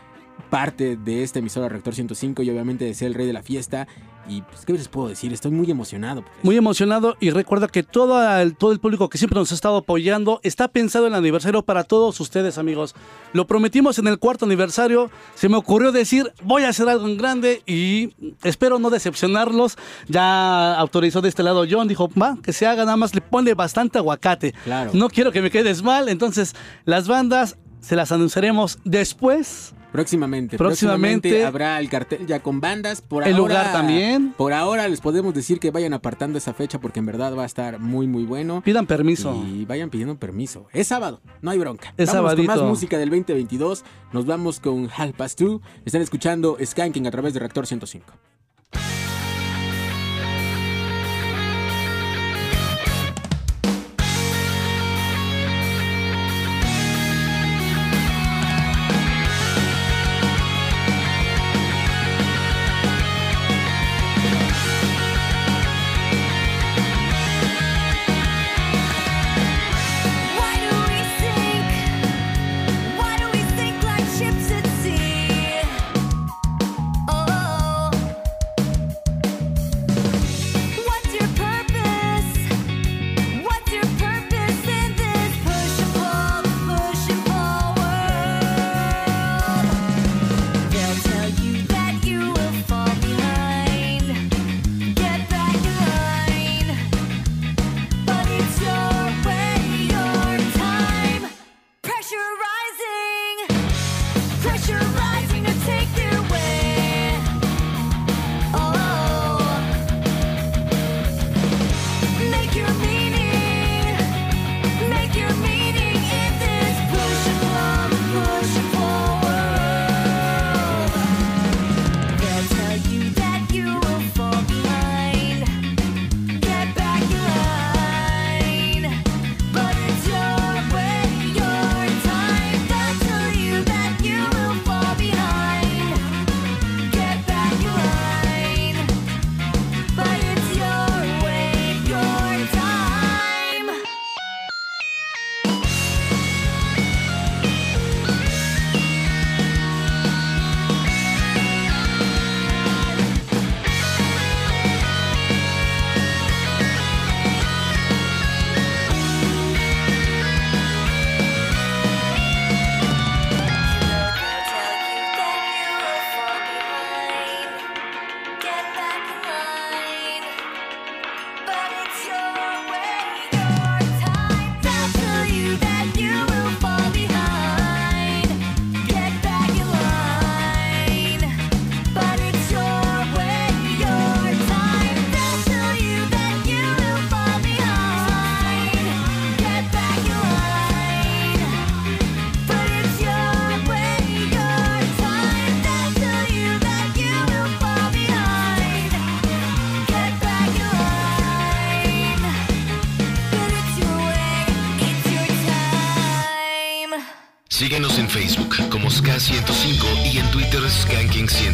[0.53, 3.89] parte de esta emisora Rector 105 y obviamente de ser el rey de la fiesta.
[4.29, 5.33] Y pues, ¿qué les puedo decir?
[5.33, 6.25] Estoy muy emocionado.
[6.43, 9.79] Muy emocionado y recuerda que todo el, todo el público que siempre nos ha estado
[9.79, 12.95] apoyando está pensado en el aniversario para todos ustedes, amigos.
[13.33, 15.11] Lo prometimos en el cuarto aniversario.
[15.37, 18.11] Se me ocurrió decir, voy a hacer algo en grande y
[18.43, 19.79] espero no decepcionarlos.
[20.07, 23.55] Ya autorizó de este lado John, dijo, va, que se haga, nada más le pone
[23.55, 24.53] bastante aguacate.
[24.65, 24.91] Claro.
[24.93, 26.11] No quiero que me quedes mal.
[26.11, 29.73] Entonces, las bandas se las anunciaremos después.
[29.93, 31.29] Próximamente, Próximamente.
[31.29, 33.03] próximamente, habrá el cartel ya con bandas.
[33.03, 34.35] Por El ahora, lugar también.
[34.37, 37.47] Por ahora les podemos decir que vayan apartando esa fecha porque en verdad va a
[37.47, 38.63] estar muy muy bueno.
[38.63, 39.45] Pidan permiso.
[39.47, 40.67] Y vayan pidiendo permiso.
[40.73, 41.93] Es sábado, no hay bronca.
[41.97, 43.85] Es Vamos con más música del 2022.
[44.13, 45.61] Nos vamos con Half Past Two.
[45.85, 48.13] Están escuchando Skanking a través de Reactor 105.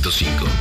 [0.08, 0.57] Skanking105.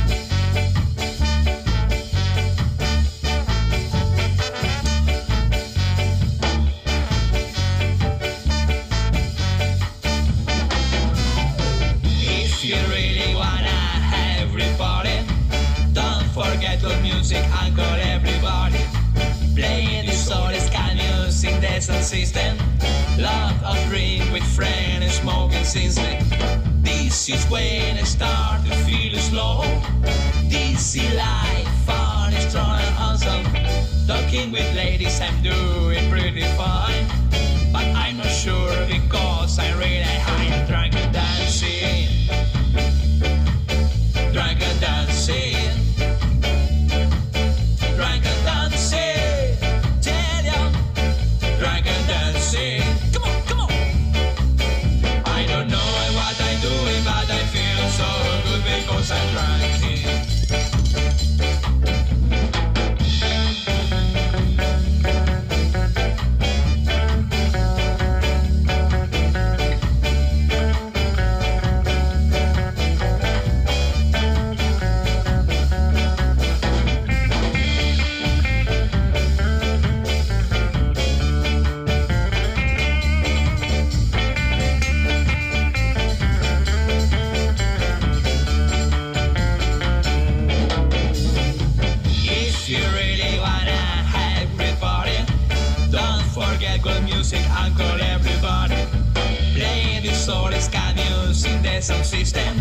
[101.78, 102.56] Music, system.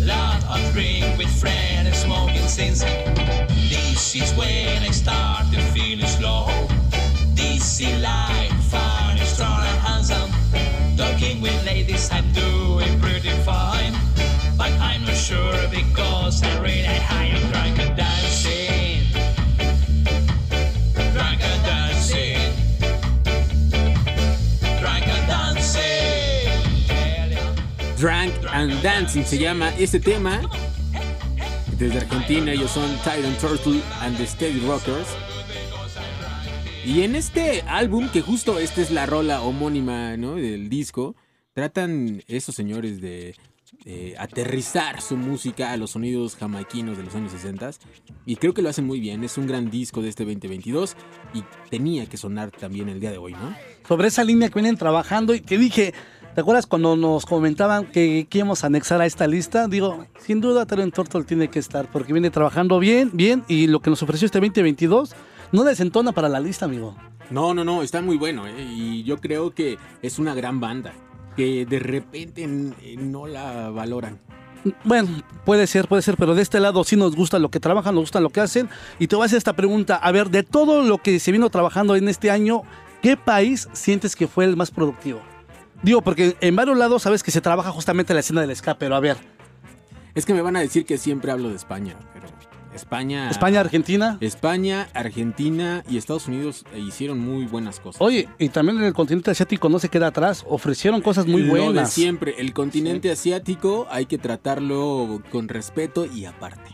[0.00, 2.82] Lot of drink with friends and smoking since.
[3.68, 6.46] This is when I start to feel slow.
[7.34, 10.30] This is life, fun, strong and handsome.
[10.96, 13.94] Talking with ladies, I'm doing pretty fine.
[14.56, 18.11] But I'm not sure because I really high and drunk and dancing.
[28.52, 30.40] And Dancing se llama este tema.
[31.78, 35.08] Desde Argentina ellos son Titan Turtle and the Steady Rockers.
[36.84, 40.34] Y en este álbum, que justo esta es la rola homónima ¿no?
[40.34, 41.16] del disco,
[41.54, 43.34] tratan esos señores de
[44.18, 47.70] aterrizar su música a los sonidos jamaiquinos de los años 60
[48.26, 50.96] y creo que lo hacen muy bien, es un gran disco de este 2022
[51.34, 53.56] y tenía que sonar también el día de hoy, ¿no?
[53.88, 55.94] Sobre esa línea que vienen trabajando y que dije,
[56.34, 59.68] ¿te acuerdas cuando nos comentaban que, que íbamos a anexar a esta lista?
[59.68, 63.80] Digo, sin duda Talent Turtle tiene que estar porque viene trabajando bien, bien y lo
[63.80, 65.14] que nos ofreció este 2022
[65.52, 66.96] no desentona para la lista, amigo.
[67.30, 68.54] No, no, no, está muy bueno ¿eh?
[68.58, 70.92] y yo creo que es una gran banda
[71.36, 74.20] que de repente eh, no la valoran.
[74.84, 75.08] Bueno,
[75.44, 78.04] puede ser, puede ser, pero de este lado sí nos gusta lo que trabajan, nos
[78.04, 78.68] gusta lo que hacen.
[78.98, 79.96] Y te voy a hacer esta pregunta.
[79.96, 82.62] A ver, de todo lo que se vino trabajando en este año,
[83.02, 85.20] ¿qué país sientes que fue el más productivo?
[85.82, 88.94] Digo, porque en varios lados sabes que se trabaja justamente la escena del ska, pero
[88.94, 89.16] a ver.
[90.14, 92.26] Es que me van a decir que siempre hablo de España, pero
[92.74, 93.28] España...
[93.30, 94.18] España, Argentina.
[94.20, 98.00] España, Argentina y Estados Unidos hicieron muy buenas cosas.
[98.00, 101.54] Oye, y también en el continente asiático no se queda atrás, ofrecieron cosas muy Lo
[101.54, 101.92] de buenas.
[101.92, 106.70] siempre, el continente asiático hay que tratarlo con respeto y aparte.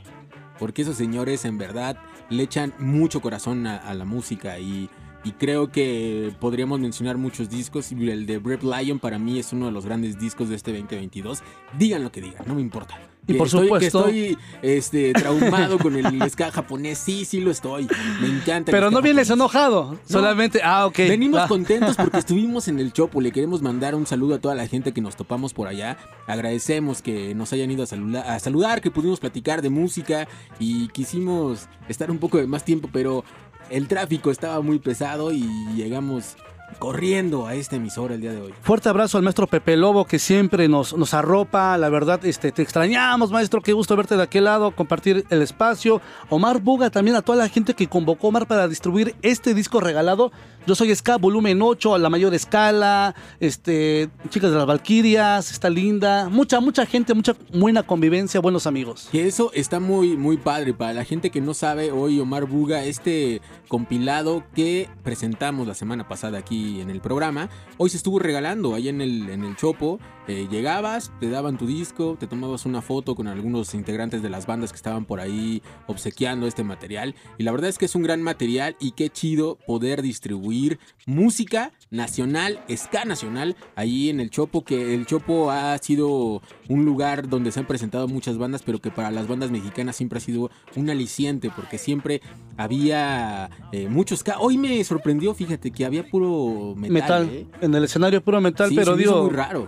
[0.58, 1.96] Porque esos señores en verdad
[2.28, 4.90] le echan mucho corazón a, a la música y,
[5.24, 9.52] y creo que podríamos mencionar muchos discos y el de Brave Lion para mí es
[9.52, 11.42] uno de los grandes discos de este 2022.
[11.78, 12.98] Digan lo que digan, no me importa.
[13.26, 17.40] Y Que por estoy, supuesto- Que estoy este, traumado con el ska japonés, sí, sí
[17.40, 17.86] lo estoy.
[18.22, 18.72] Me encanta.
[18.72, 20.60] Pero no vienes enojado, solamente...
[20.64, 20.96] Ah, ok.
[20.96, 21.46] Venimos Ah.
[21.46, 23.20] contentos porque estuvimos en el Chopo.
[23.20, 25.98] Le queremos mandar un saludo a toda la gente que nos topamos por allá.
[26.26, 30.26] Agradecemos que nos hayan ido a, saluda- a saludar, que pudimos platicar de música
[30.58, 33.24] y quisimos estar un poco de más tiempo, pero
[33.70, 35.44] el tráfico estaba muy pesado y
[35.74, 36.36] llegamos
[36.78, 38.54] corriendo a esta emisora el día de hoy.
[38.62, 42.62] Fuerte abrazo al maestro Pepe Lobo que siempre nos, nos arropa, la verdad, este, te
[42.62, 46.00] extrañamos maestro, qué gusto verte de aquel lado, compartir el espacio.
[46.28, 50.30] Omar Buga también a toda la gente que convocó Omar para distribuir este disco regalado.
[50.66, 55.70] Yo soy Ska volumen 8 a la mayor escala, este, chicas de las Valquirias, está
[55.70, 59.08] linda, mucha, mucha gente, mucha buena convivencia, buenos amigos.
[59.10, 60.74] Que eso está muy, muy padre.
[60.74, 66.06] Para la gente que no sabe, hoy Omar Buga, este compilado que presentamos la semana
[66.06, 69.98] pasada aquí en el programa, hoy se estuvo regalando ahí en el, en el Chopo.
[70.26, 74.46] Eh, llegabas, te daban tu disco, te tomabas una foto con algunos integrantes de las
[74.46, 77.14] bandas que estaban por ahí obsequiando este material.
[77.38, 80.78] Y la verdad es que es un gran material y qué chido poder distribuir
[81.08, 87.30] música nacional, ska nacional, ahí en el Chopo, que el Chopo ha sido un lugar
[87.30, 90.50] donde se han presentado muchas bandas, pero que para las bandas mexicanas siempre ha sido
[90.76, 92.20] un aliciente, porque siempre
[92.58, 94.38] había eh, muchos ska.
[94.38, 96.92] Hoy me sorprendió, fíjate, que había puro metal.
[96.92, 97.28] Metal.
[97.32, 97.46] ¿eh?
[97.62, 99.24] En el escenario puro metal, Sí, pero se me hizo digo.
[99.24, 99.66] muy raro.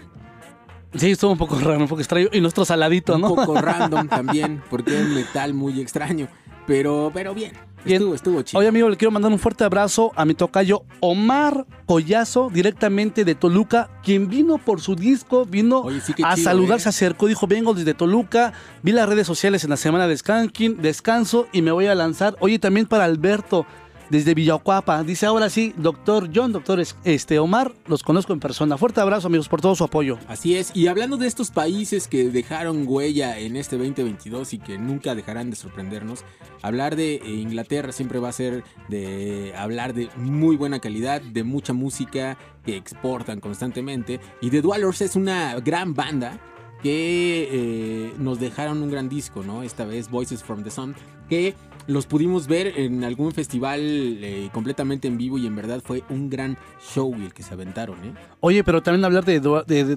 [0.94, 2.28] Sí, estuvo un poco raro, un poco extraño.
[2.32, 3.34] Y nuestro saladito, Un ¿no?
[3.34, 6.28] poco random también, porque es un metal muy extraño.
[6.66, 7.52] Pero, pero bien,
[7.84, 8.58] estuvo, estuvo chido.
[8.58, 13.34] Oye, amigo, le quiero mandar un fuerte abrazo a mi tocayo Omar Collazo, directamente de
[13.34, 16.82] Toluca, quien vino por su disco, vino sí, a chido, saludar, ¿eh?
[16.82, 18.52] se acercó, dijo, vengo desde Toluca,
[18.82, 22.36] vi las redes sociales en la semana de Skanking, descanso y me voy a lanzar.
[22.40, 23.66] Oye, también para Alberto,
[24.10, 28.76] desde Villacuapa, dice, ahora sí, doctor John, doctor este, Omar, los conozco en persona.
[28.76, 30.18] Fuerte abrazo, amigos, por todo su apoyo.
[30.28, 34.78] Así es, y hablando de estos países que dejaron huella en este 2022 y que
[34.78, 36.24] nunca dejarán de sorprendernos,
[36.60, 41.44] hablar de eh, Inglaterra siempre va a ser de hablar de muy buena calidad, de
[41.44, 44.20] mucha música que exportan constantemente.
[44.40, 46.40] Y The Dwellers es una gran banda
[46.82, 49.62] que eh, nos dejaron un gran disco, ¿no?
[49.62, 50.94] Esta vez Voices from the Sun,
[51.28, 51.54] que
[51.86, 56.30] los pudimos ver en algún festival eh, completamente en vivo y en verdad fue un
[56.30, 58.12] gran show el que se aventaron, ¿eh?
[58.40, 59.96] Oye, pero también hablar de, de, de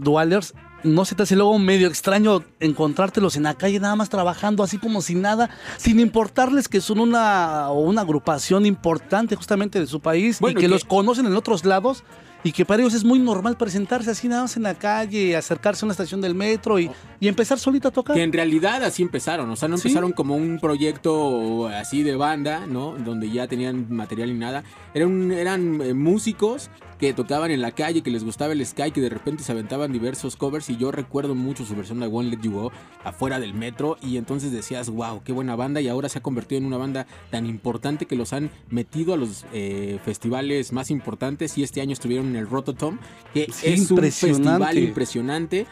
[0.84, 4.78] ¿no se te hace luego medio extraño encontrártelos en la calle nada más trabajando así
[4.78, 10.40] como sin nada, sin importarles que son una, una agrupación importante justamente de su país
[10.40, 12.04] Bueno, y que, que- los conocen en otros lados?
[12.46, 15.86] Y que para ellos es muy normal presentarse así nada más en la calle, acercarse
[15.86, 18.18] a una estación del metro y, y empezar solito a tocar.
[18.18, 19.88] Que en realidad así empezaron, o sea, no Sí.
[19.88, 20.60] empezaron como un
[20.98, 22.96] proyecto así de banda, ¿no?
[22.98, 24.66] Donde ya tenían material y nada.
[24.94, 26.70] Eran, eran eh, músicos
[27.00, 29.94] que tocaban en la calle, que les gustaba el sky, que de repente se aventaban
[29.94, 32.72] diversos covers y yo recuerdo mucho su versión de One Let You Go
[33.04, 36.60] afuera del metro y entonces decías, wow, qué buena banda y ahora se ha convertido
[36.60, 41.58] en una banda tan importante que los han metido a los eh, festivales más importantes
[41.58, 43.00] y este año estuvieron en el Rototom,
[43.34, 45.66] que Sí, es un festival impresionante.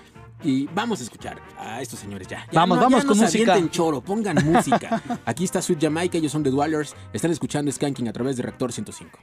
[0.43, 2.47] Y vamos a escuchar a estos señores ya.
[2.51, 3.69] Ya Vamos, no- vamos ya con no se música.
[3.69, 4.99] choro, pongan música.
[5.23, 6.95] Aquí está Sweet Jamaica, ellos son The Dwellers.
[7.13, 9.19] Están escuchando Skanking a través de Reactor 105.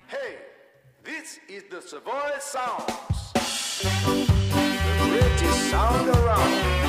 [1.02, 4.37] This is the Savoy Sounds.
[5.18, 6.87] The greatest sound around.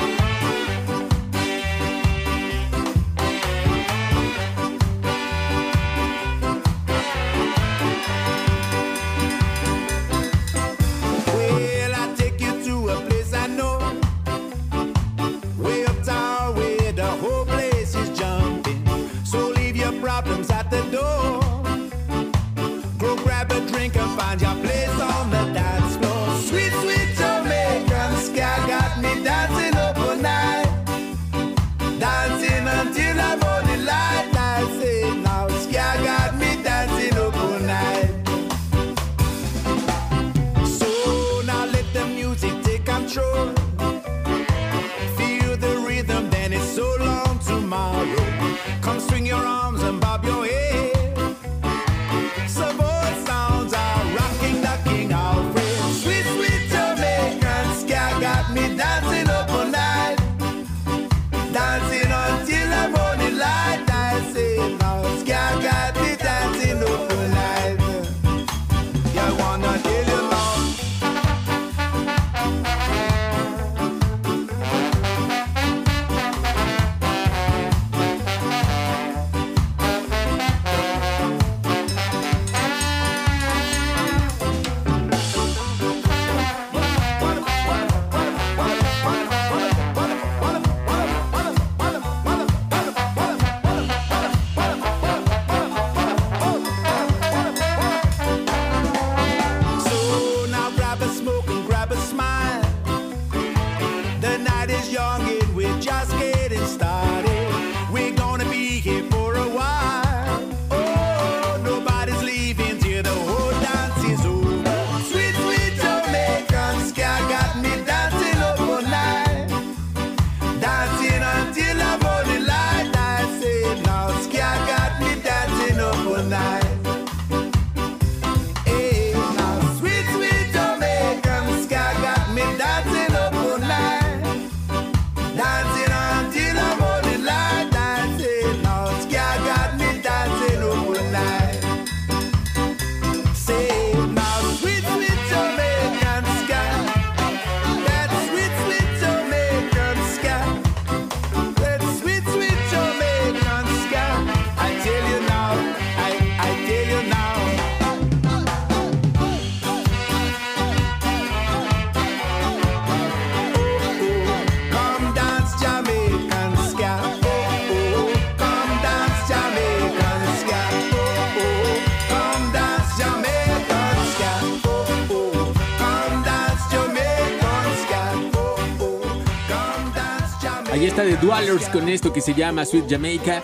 [181.04, 183.42] The Dwellers con esto que se llama Sweet Jamaica.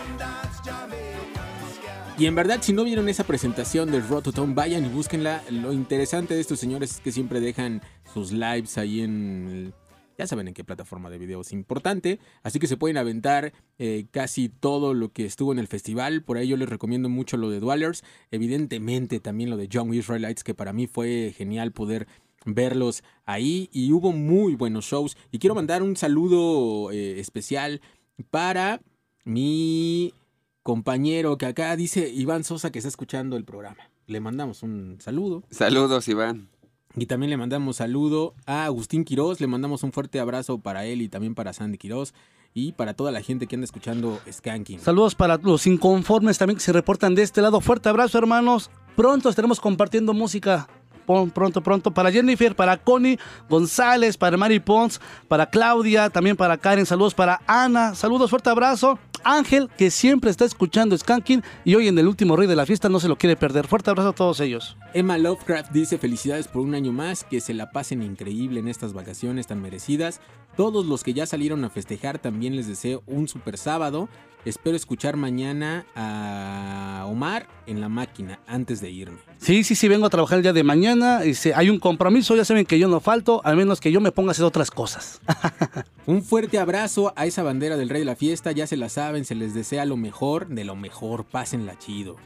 [2.18, 5.42] Y en verdad, si no vieron esa presentación del Rototom, vayan y búsquenla.
[5.50, 7.80] Lo interesante de estos señores es que siempre dejan
[8.12, 9.72] sus lives ahí en...
[10.18, 12.20] ya saben en qué plataforma de video es importante.
[12.42, 16.22] Así que se pueden aventar eh, casi todo lo que estuvo en el festival.
[16.24, 18.04] Por ahí yo les recomiendo mucho lo de Dwellers.
[18.30, 22.06] Evidentemente también lo de Young Israelites, que para mí fue genial poder
[22.47, 23.68] verlos ahí.
[23.73, 25.16] Y hubo muy buenos shows.
[25.31, 27.82] Y quiero mandar un saludo eh, especial
[28.31, 28.81] para
[29.24, 30.14] mi
[30.62, 33.90] compañero que acá dice Iván Sosa que está escuchando el programa.
[34.06, 35.43] Le mandamos un saludo.
[35.51, 36.48] Saludos, Iván.
[36.97, 39.40] Y también le mandamos saludo a Agustín Quiroz.
[39.40, 42.14] Le mandamos un fuerte abrazo para él y también para Sandy Quiroz.
[42.55, 44.81] Y para toda la gente que anda escuchando Skanking.
[44.81, 47.60] Saludos para los inconformes también que se reportan de este lado.
[47.60, 48.70] Fuerte abrazo, hermanos.
[48.97, 50.66] Pronto estaremos compartiendo música.
[51.06, 51.90] Pronto, pronto.
[51.92, 53.18] Para Jennifer, para Connie
[53.48, 56.86] González, para Mari Pons, para Claudia, también para Karen.
[56.86, 57.94] Saludos para Ana.
[57.94, 58.98] Saludos, fuerte abrazo.
[59.24, 62.88] Ángel, que siempre está escuchando Skanking y hoy en el último rey de la fiesta
[62.88, 63.66] no se lo quiere perder.
[63.66, 64.76] Fuerte abrazo a todos ellos.
[64.94, 68.92] Emma Lovecraft dice felicidades por un año más, que se la pasen increíble en estas
[68.92, 70.20] vacaciones tan merecidas.
[70.56, 74.08] Todos los que ya salieron a festejar también les deseo un super sábado.
[74.44, 79.18] Espero escuchar mañana a Omar en la máquina antes de irme.
[79.38, 81.20] Sí, sí, sí, vengo a trabajar el día de mañana.
[81.20, 84.12] Dice, hay un compromiso, ya saben que yo no falto, al menos que yo me
[84.12, 85.20] ponga a hacer otras cosas.
[86.06, 89.24] Un fuerte abrazo a esa bandera del rey de la fiesta, ya se la saben,
[89.24, 92.16] se les desea lo mejor, de lo mejor, pásenla chido.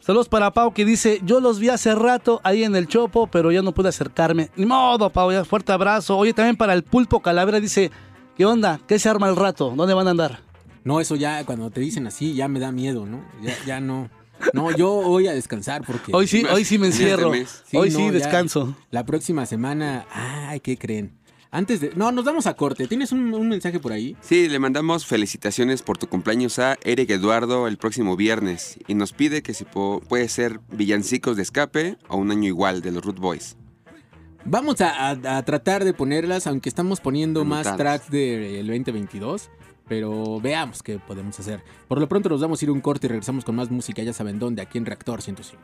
[0.00, 3.52] Saludos para Pau que dice, yo los vi hace rato ahí en el Chopo, pero
[3.52, 4.50] ya no pude acercarme.
[4.56, 6.16] Ni modo, Pau, ya fuerte abrazo.
[6.16, 7.90] Oye, también para el Pulpo Calavera dice,
[8.34, 8.80] ¿qué onda?
[8.88, 9.74] ¿Qué se arma el rato?
[9.76, 10.49] ¿Dónde van a andar?
[10.84, 13.22] No, eso ya, cuando te dicen así, ya me da miedo, ¿no?
[13.42, 14.08] Ya, ya no.
[14.54, 16.12] No, yo voy a descansar porque...
[16.14, 17.30] Hoy sí, hoy sí me encierro.
[17.30, 18.10] Hoy sí ya.
[18.12, 18.74] descanso.
[18.90, 21.12] La próxima semana, ay, ¿qué creen?
[21.50, 21.90] Antes de...
[21.96, 22.86] No, nos damos a corte.
[22.86, 24.16] ¿Tienes un, un mensaje por ahí?
[24.22, 29.12] Sí, le mandamos felicitaciones por tu cumpleaños a Eric Eduardo el próximo viernes y nos
[29.12, 33.04] pide que si po- puede ser villancicos de escape o un año igual de los
[33.04, 33.56] Root Boys.
[34.46, 39.50] Vamos a, a- a tratar de ponerlas, aunque estamos poniendo más tracks del 2022.
[39.90, 41.64] Pero veamos qué podemos hacer.
[41.88, 44.12] Por lo pronto nos vamos a ir un corte y regresamos con más música, ya
[44.12, 45.60] saben dónde, aquí en Reactor 105.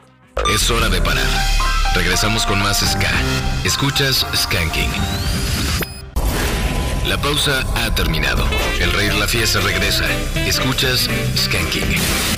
[0.52, 1.24] Es hora de parar.
[1.94, 3.12] Regresamos con más Ska.
[3.64, 4.90] Escuchas Skanking.
[7.06, 8.44] La pausa ha terminado.
[8.80, 10.06] El rey de la fiesta regresa.
[10.44, 12.35] Escuchas Skanking.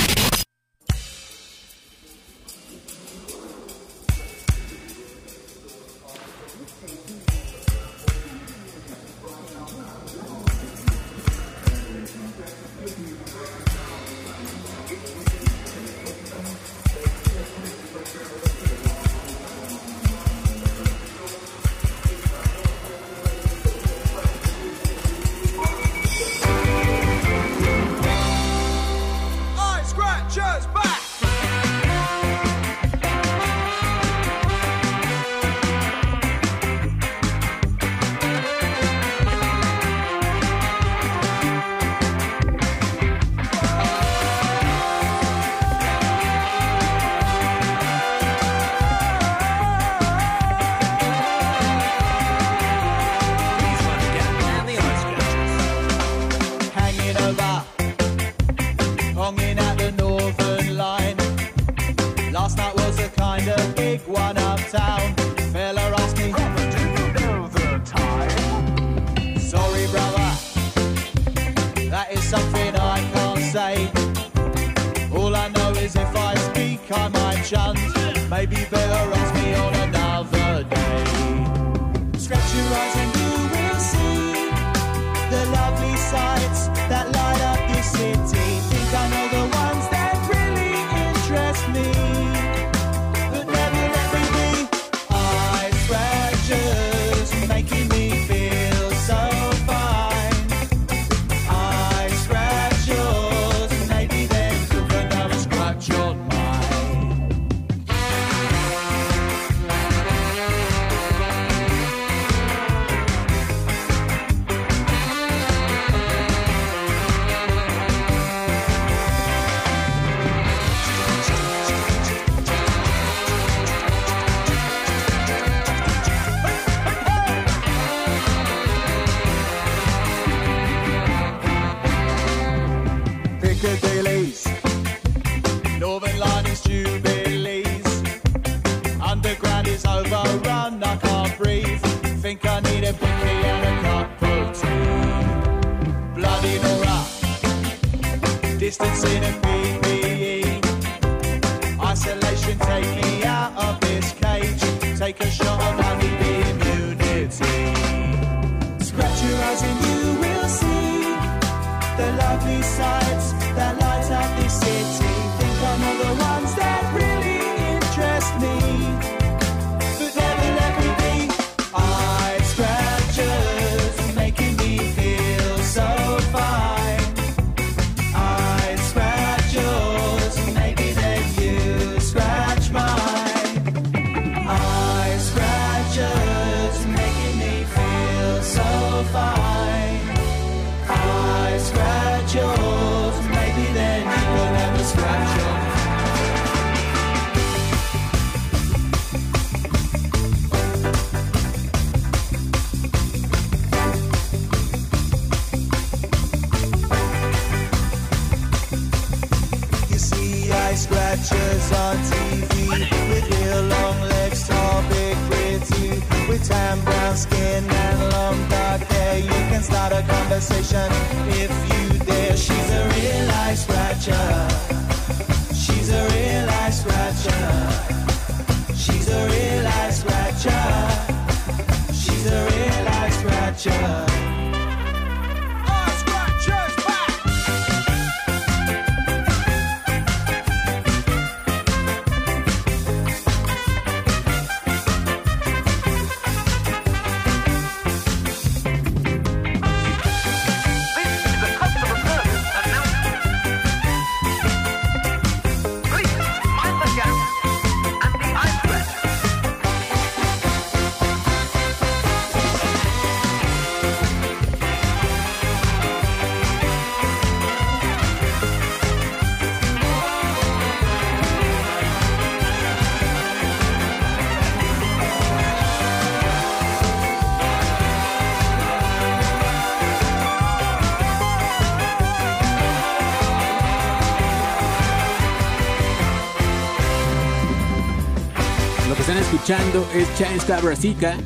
[289.49, 291.17] Escuchando es Chance Brassica,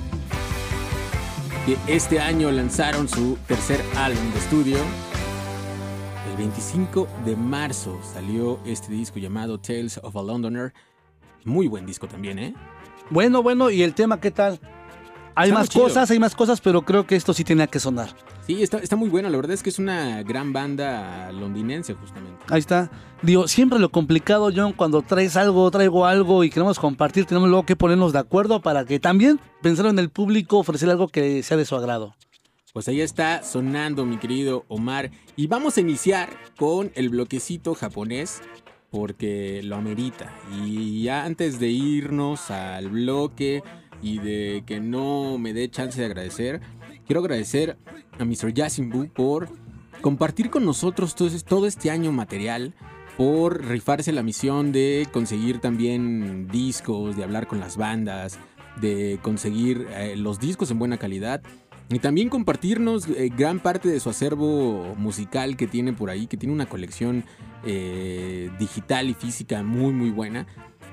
[1.66, 4.76] que este año lanzaron su tercer álbum de estudio.
[6.30, 10.72] El 25 de marzo salió este disco llamado Tales of a Londoner.
[11.44, 12.54] Muy buen disco también, ¿eh?
[13.10, 14.60] Bueno, bueno, ¿y el tema qué tal?
[15.34, 18.10] Hay Está más cosas, hay más cosas, pero creo que esto sí tenía que sonar.
[18.46, 19.30] Sí, está, está muy bueno.
[19.30, 22.31] La verdad es que es una gran banda londinense, justamente.
[22.52, 22.90] Ahí está.
[23.22, 27.64] Digo, siempre lo complicado, John, cuando traes algo, traigo algo y queremos compartir, tenemos luego
[27.64, 31.56] que ponernos de acuerdo para que también pensar en el público, ofrecer algo que sea
[31.56, 32.14] de su agrado.
[32.74, 35.10] Pues ahí está sonando, mi querido Omar.
[35.34, 38.42] Y vamos a iniciar con el bloquecito japonés,
[38.90, 40.30] porque lo amerita.
[40.66, 43.62] Y antes de irnos al bloque
[44.02, 46.60] y de que no me dé chance de agradecer,
[47.06, 47.78] quiero agradecer
[48.18, 48.52] a Mr.
[48.52, 49.48] Yasimbu por
[50.02, 52.74] compartir con nosotros todo, es- todo este año material,
[53.16, 58.38] por rifarse la misión de conseguir también discos, de hablar con las bandas,
[58.80, 61.42] de conseguir eh, los discos en buena calidad.
[61.90, 66.38] Y también compartirnos eh, gran parte de su acervo musical que tiene por ahí, que
[66.38, 67.24] tiene una colección
[67.64, 70.46] eh, digital y física muy muy buena.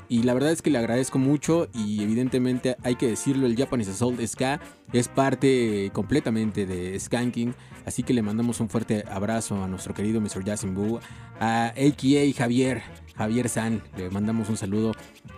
[0.09, 3.91] Y la verdad es que le agradezco mucho y evidentemente hay que decirlo, el Japanese
[3.91, 4.59] Assault Ska
[4.91, 7.53] es parte completamente de Skanking.
[7.85, 10.43] Así que le mandamos un fuerte abrazo a nuestro querido Mr.
[10.43, 10.99] Jason Boo,
[11.39, 12.81] a AKA Javier,
[13.15, 13.83] Javier San.
[13.97, 14.93] Le mandamos un saludo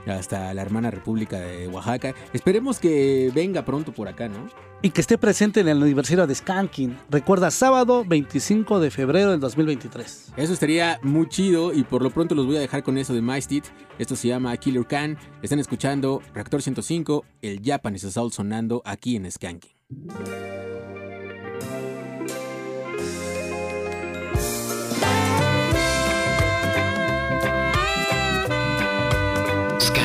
[0.05, 2.13] hasta la hermana República de Oaxaca.
[2.33, 4.47] Esperemos que venga pronto por acá, ¿no?
[4.81, 6.97] Y que esté presente en el aniversario de Skanking.
[7.09, 10.33] Recuerda, sábado 25 de febrero del 2023.
[10.37, 13.21] Eso estaría muy chido y por lo pronto los voy a dejar con eso de
[13.21, 13.65] Mystit.
[13.99, 15.17] Esto se llama Killer Can.
[15.43, 19.71] Están escuchando Reactor 105, el Japanese Assault sonando aquí en Skanking.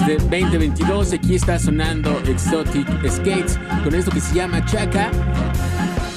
[0.00, 1.12] De 2022.
[1.12, 5.12] Aquí está sonando Exotic Skates con esto que se llama Chaka,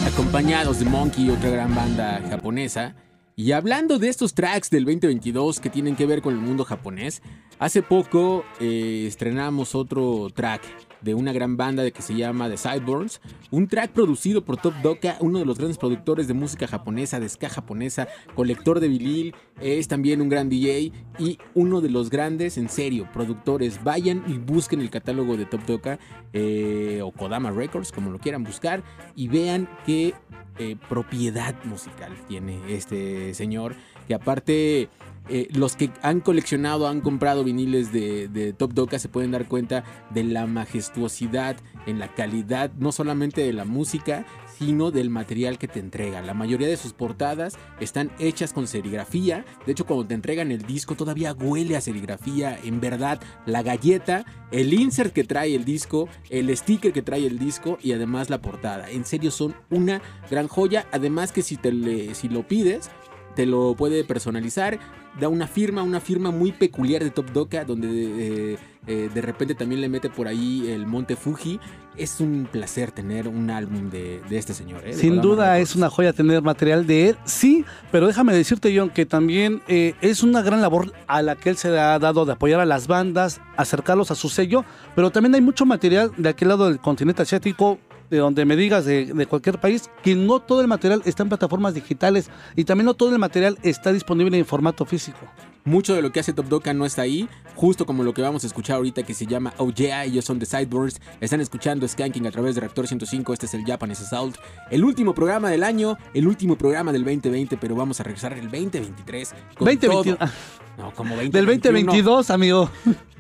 [0.08, 2.96] acompañados de Monkey, otra gran banda japonesa.
[3.36, 7.22] Y hablando de estos tracks del 2022 que tienen que ver con el mundo japonés,
[7.60, 10.64] hace poco eh, estrenamos otro track
[11.02, 13.22] de una gran banda que se llama The Sideburns,
[13.52, 17.30] un track producido por Top Doka, uno de los grandes productores de música japonesa, de
[17.30, 22.58] ska japonesa, colector de vinil, es también un gran DJ y uno de los grandes,
[22.58, 23.84] en serio, productores.
[23.84, 26.00] Vayan y busquen el catálogo de Top Doka
[26.34, 28.84] eh, o Kodama Records, como lo quieran buscar,
[29.16, 30.14] y vean qué
[30.60, 33.76] eh, propiedad musical tiene este señor,
[34.08, 34.90] que aparte
[35.30, 39.48] eh, los que han coleccionado, han comprado viniles de, de Top Doka se pueden dar
[39.48, 44.26] cuenta de la majestuosidad en la calidad, no solamente de la música,
[44.58, 46.22] sino del material que te entrega.
[46.24, 49.46] La mayoría de sus portadas están hechas con serigrafía.
[49.68, 52.58] De hecho, cuando te entregan el disco, todavía huele a serigrafía.
[52.64, 57.38] En verdad, la galleta, el insert que trae el disco, el sticker que trae el
[57.38, 58.90] disco y además la portada.
[58.90, 60.02] En serio, son una
[60.32, 60.88] gran joya.
[60.92, 62.90] Además, que si, te le- si lo pides,
[63.38, 64.80] te lo puede personalizar.
[65.20, 68.58] Da una firma, una firma muy peculiar de Top Doka, donde eh,
[68.88, 71.60] eh, de repente también le mete por ahí el Monte Fuji.
[71.96, 74.82] Es un placer tener un álbum de, de este señor.
[74.84, 74.88] ¿eh?
[74.88, 78.76] de Sin Kodama duda es una joya tener material de él, sí, pero déjame decirte,
[78.76, 82.34] John, que también es una gran labor a la que él se ha dado de
[82.34, 84.66] apoyar a las bandas, acercarlos a su sello,
[84.96, 88.86] pero también hay mucho material de aquel lado del continente asiático, de donde me digas,
[88.86, 92.86] de, de cualquier país, que no todo el material está en plataformas digitales y también
[92.86, 95.20] no todo el material está disponible en formato físico.
[95.66, 98.46] Mucho de lo que hace Top Doka no está ahí, justo como lo que vamos
[98.46, 102.26] a escuchar ahorita que se llama Oh Yeah, ellos son The Sideburns, están escuchando Skanking
[102.26, 104.38] a través de Reactor 105, este es el Japanese Assault,
[104.72, 108.50] el último programa del año, el último programa del 2020, pero vamos a regresar el
[108.50, 110.18] 2023 con 2021.
[110.18, 110.30] todo.
[110.78, 112.70] No, como 20, Del 2022, amigo.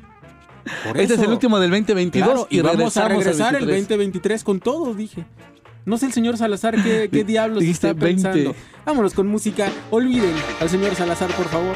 [0.84, 3.65] Por Este es el último del 2022 Claro, y, y, vamos a regresamos regresar el
[3.65, 3.88] 23.
[3.89, 5.26] 2023 con todo, dije.
[5.85, 8.52] No sé el señor Salazar qué, qué diablos está pensando.
[8.52, 8.56] 20.
[8.85, 9.72] Vámonos con música.
[9.89, 11.76] Olviden al señor Salazar, por favor.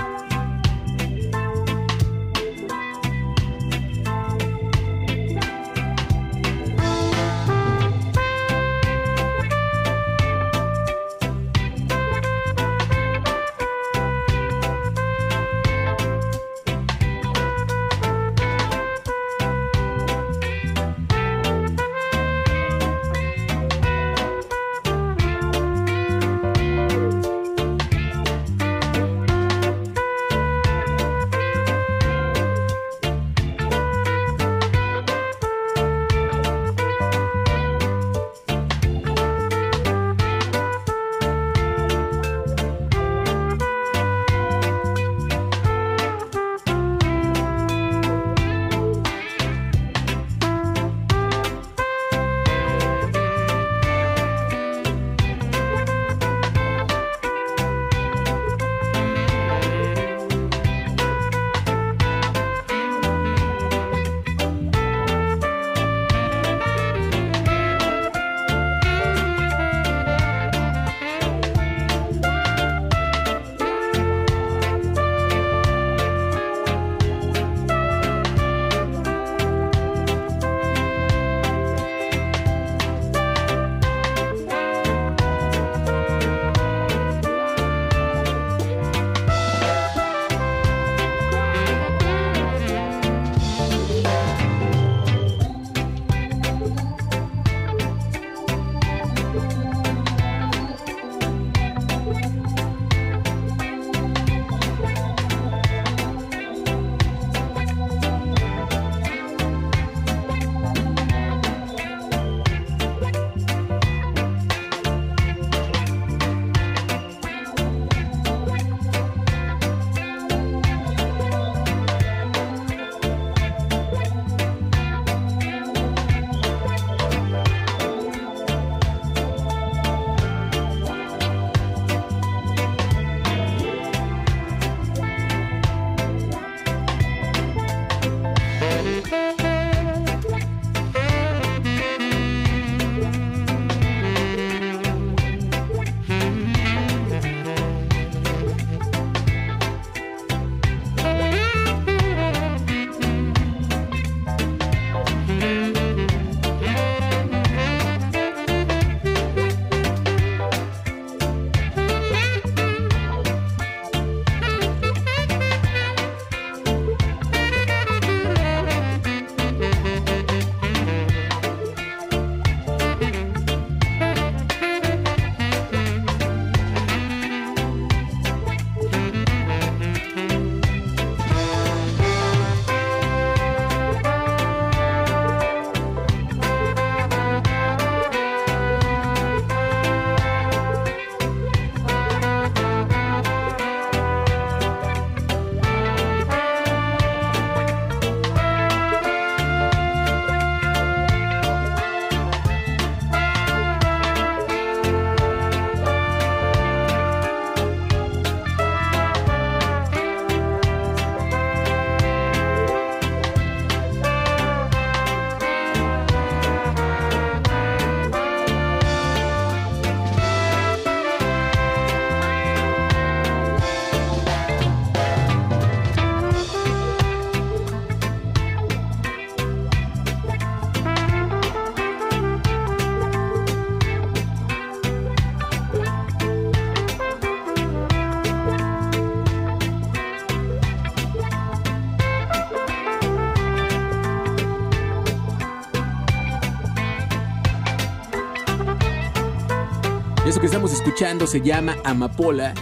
[250.41, 252.55] Que estamos escuchando se llama Amapola,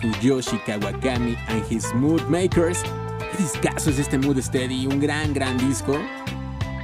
[0.00, 2.82] Tsuyoshi Kawakami and his Mood Makers.
[2.82, 5.96] Qué discazo es este Mood Steady, un gran, gran disco.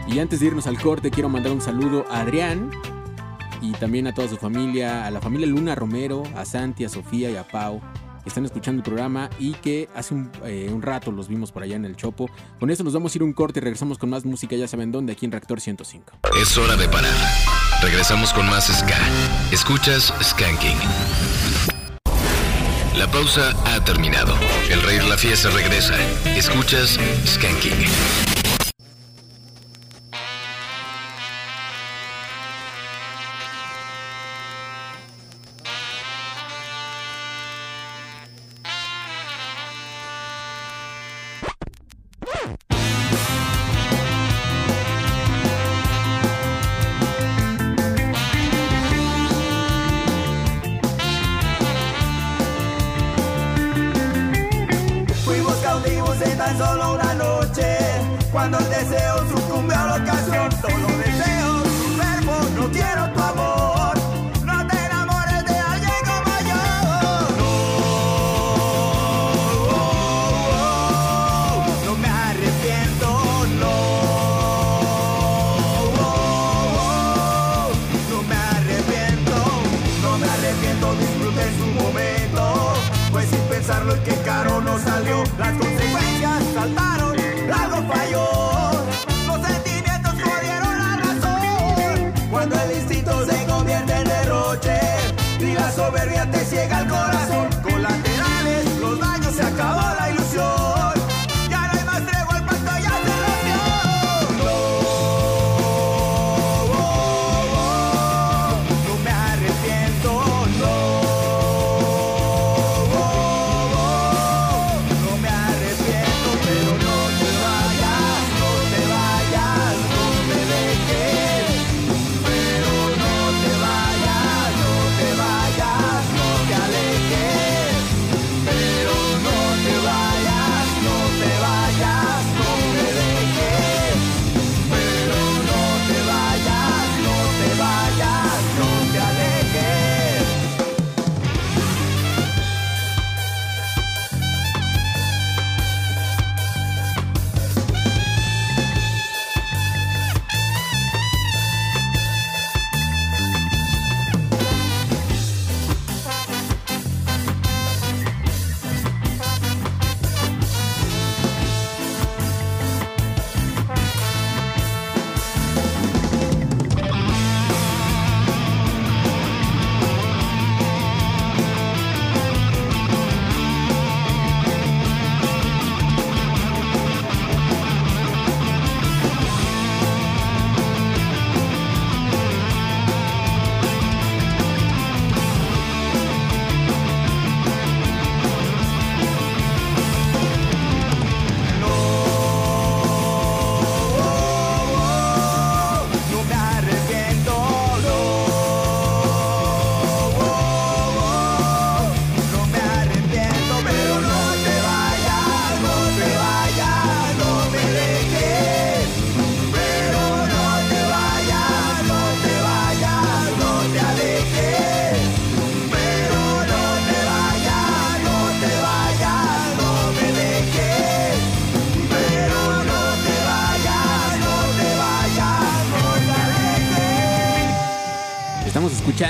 [0.06, 2.70] Y antes de irnos al corte, quiero mandar un saludo a Adrián
[3.60, 7.28] y también a toda su familia, a la familia Luna Romero, a Santi, a Sofía
[7.28, 7.81] y a Pau,
[8.23, 11.64] que están escuchando el programa y que hace un, eh, un rato los vimos por
[11.64, 12.31] allá en el Chopo.
[12.60, 14.93] Con eso nos vamos a ir un corte y regresamos con más música, ya saben
[14.93, 16.12] dónde, aquí en Reactor 105.
[16.40, 17.56] Es hora de parar.
[17.87, 18.99] Regresamos con más Ska.
[19.53, 20.77] Escuchas Skanking.
[22.97, 24.37] La pausa ha terminado.
[24.69, 25.95] El rey la fiesta regresa.
[26.37, 28.36] Escuchas Skanking.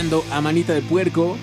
[0.06, 1.36] Escuchando a Manita de Puerco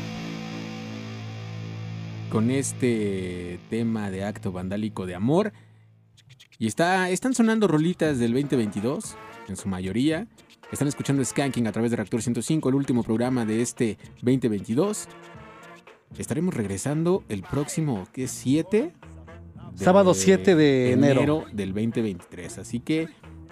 [2.30, 5.52] con este tema de acto vandálico de amor.
[6.60, 9.18] Y está, están sonando rolitas del 2022,
[9.50, 10.28] en su mayoría.
[10.72, 15.10] Están escuchando Skanking a través de Reactor 105, el último programa de este 2022.
[16.18, 18.32] Estaremos regresando el próximo, ¿qué es?
[18.32, 18.94] 7?
[19.76, 21.44] Sábado 7 de enero.
[21.52, 22.60] del 2023.
[22.60, 23.10] Así que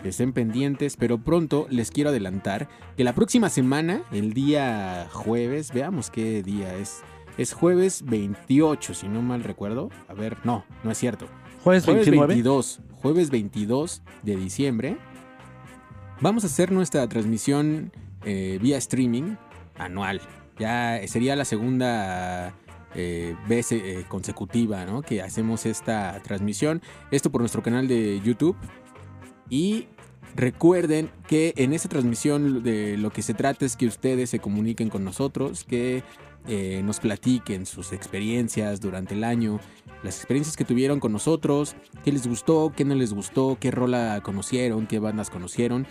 [0.10, 2.68] estén pendientes, pero pronto les quiero adelantar
[2.98, 7.02] que la próxima semana, el día jueves, veamos qué día es.
[7.38, 9.90] Es jueves 28, si no mal recuerdo.
[10.07, 11.28] A ver, no, no es cierto.
[11.64, 12.28] Jueves 29.
[12.28, 14.98] 22, jueves 22 de diciembre.
[16.19, 17.91] Vamos a hacer nuestra transmisión
[18.26, 19.36] eh, vía streaming
[19.78, 20.22] anual.
[20.60, 22.53] Ya sería la segunda
[22.94, 25.02] eh, vez eh, consecutiva ¿no?
[25.02, 26.82] que hacemos esta transmisión.
[27.10, 28.56] Esto por nuestro canal de YouTube.
[29.52, 29.86] Y
[30.36, 34.90] Recuerden que en esta transmisión de lo que se trata es que ustedes se comuniquen
[34.90, 36.03] con nosotros, que
[36.48, 39.60] eh, nos platiquen sus experiencias durante el año,
[40.03, 44.22] las experiencias que tuvieron con nosotros, qué les gustó, qué no les gustó, qué rola
[44.23, 45.86] conocieron, qué bandas conocieron.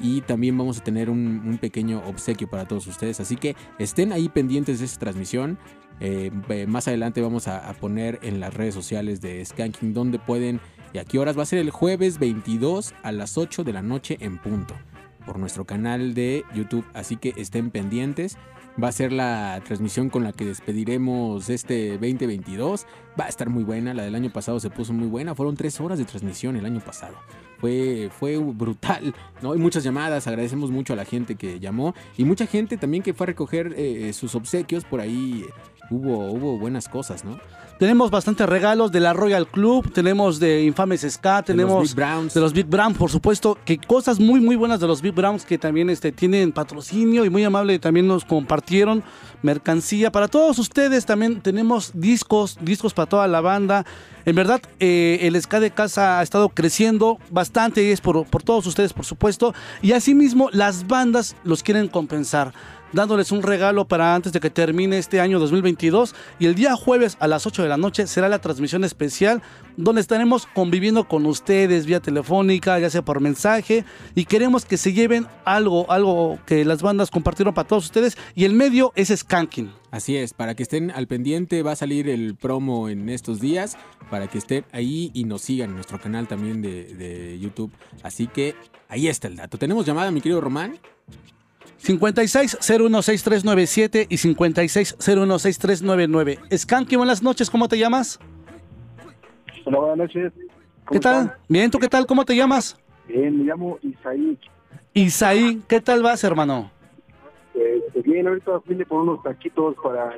[0.00, 3.20] Y también vamos a tener un, pequeño obsequio para todos ustedes.
[3.20, 5.58] Así que estén ahí pendientes de esta transmisión.
[6.00, 6.30] Eh,
[6.66, 10.60] más adelante vamos a, a poner en las redes sociales de Skanking donde pueden
[10.92, 13.82] y a qué horas va a ser el jueves 22 a las 8 de la
[13.82, 14.74] noche en punto
[15.24, 16.84] por nuestro canal de YouTube.
[16.94, 18.36] Así que estén pendientes.
[18.82, 22.86] Va a ser la transmisión con la que despediremos este 2022.
[23.20, 23.92] Va a estar muy buena.
[23.92, 25.34] La del año pasado se puso muy buena.
[25.34, 27.14] Fueron tres horas de transmisión el año pasado.
[27.58, 29.52] Fue, fue brutal, ¿no?
[29.52, 33.14] Hay muchas llamadas, agradecemos mucho a la gente que llamó y mucha gente también que
[33.14, 35.44] fue a recoger eh, sus obsequios, por ahí
[35.90, 37.38] hubo, hubo buenas cosas, ¿no?
[37.82, 42.32] Tenemos bastantes regalos de la Royal Club, tenemos de Infames Ska, tenemos Big Browns.
[42.32, 45.44] de los Big Browns, por supuesto, que cosas muy muy buenas de los Big Browns
[45.44, 49.02] que también este, tienen patrocinio y muy amable también nos compartieron
[49.42, 51.06] mercancía para todos ustedes.
[51.06, 53.84] También tenemos discos, discos para toda la banda.
[54.24, 58.44] En verdad, eh, el ska de casa ha estado creciendo bastante y es por, por
[58.44, 59.54] todos ustedes, por supuesto.
[59.80, 62.52] Y asimismo, las bandas los quieren compensar
[62.92, 66.14] dándoles un regalo para antes de que termine este año 2022.
[66.38, 69.42] Y el día jueves a las 8 de la noche será la transmisión especial
[69.76, 73.84] donde estaremos conviviendo con ustedes vía telefónica, ya sea por mensaje.
[74.14, 78.16] Y queremos que se lleven algo, algo que las bandas compartieron para todos ustedes.
[78.34, 79.72] Y el medio es Skanking.
[79.90, 83.76] Así es, para que estén al pendiente, va a salir el promo en estos días,
[84.10, 87.70] para que estén ahí y nos sigan en nuestro canal también de, de YouTube.
[88.02, 88.54] Así que
[88.88, 89.58] ahí está el dato.
[89.58, 90.78] ¿Tenemos llamada, mi querido Román?
[91.82, 96.38] 56016397 y 56016399.
[96.56, 98.18] Skanky, buenas noches, ¿cómo te llamas?
[99.64, 100.32] Hola, buenas noches.
[100.90, 101.36] ¿Qué tal?
[101.48, 102.06] Bien, ¿tú qué tal?
[102.06, 102.76] ¿Cómo te llamas?
[103.08, 104.38] Bien, me llamo Isaí.
[104.94, 106.70] Isaí, ¿qué tal vas, hermano?
[107.54, 110.14] Este, bien, ahorita vine por unos taquitos para,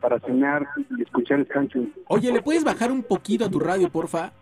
[0.00, 0.66] para cenar
[0.96, 1.92] y escuchar Skanking.
[2.08, 4.32] Oye, ¿le puedes bajar un poquito a tu radio, porfa?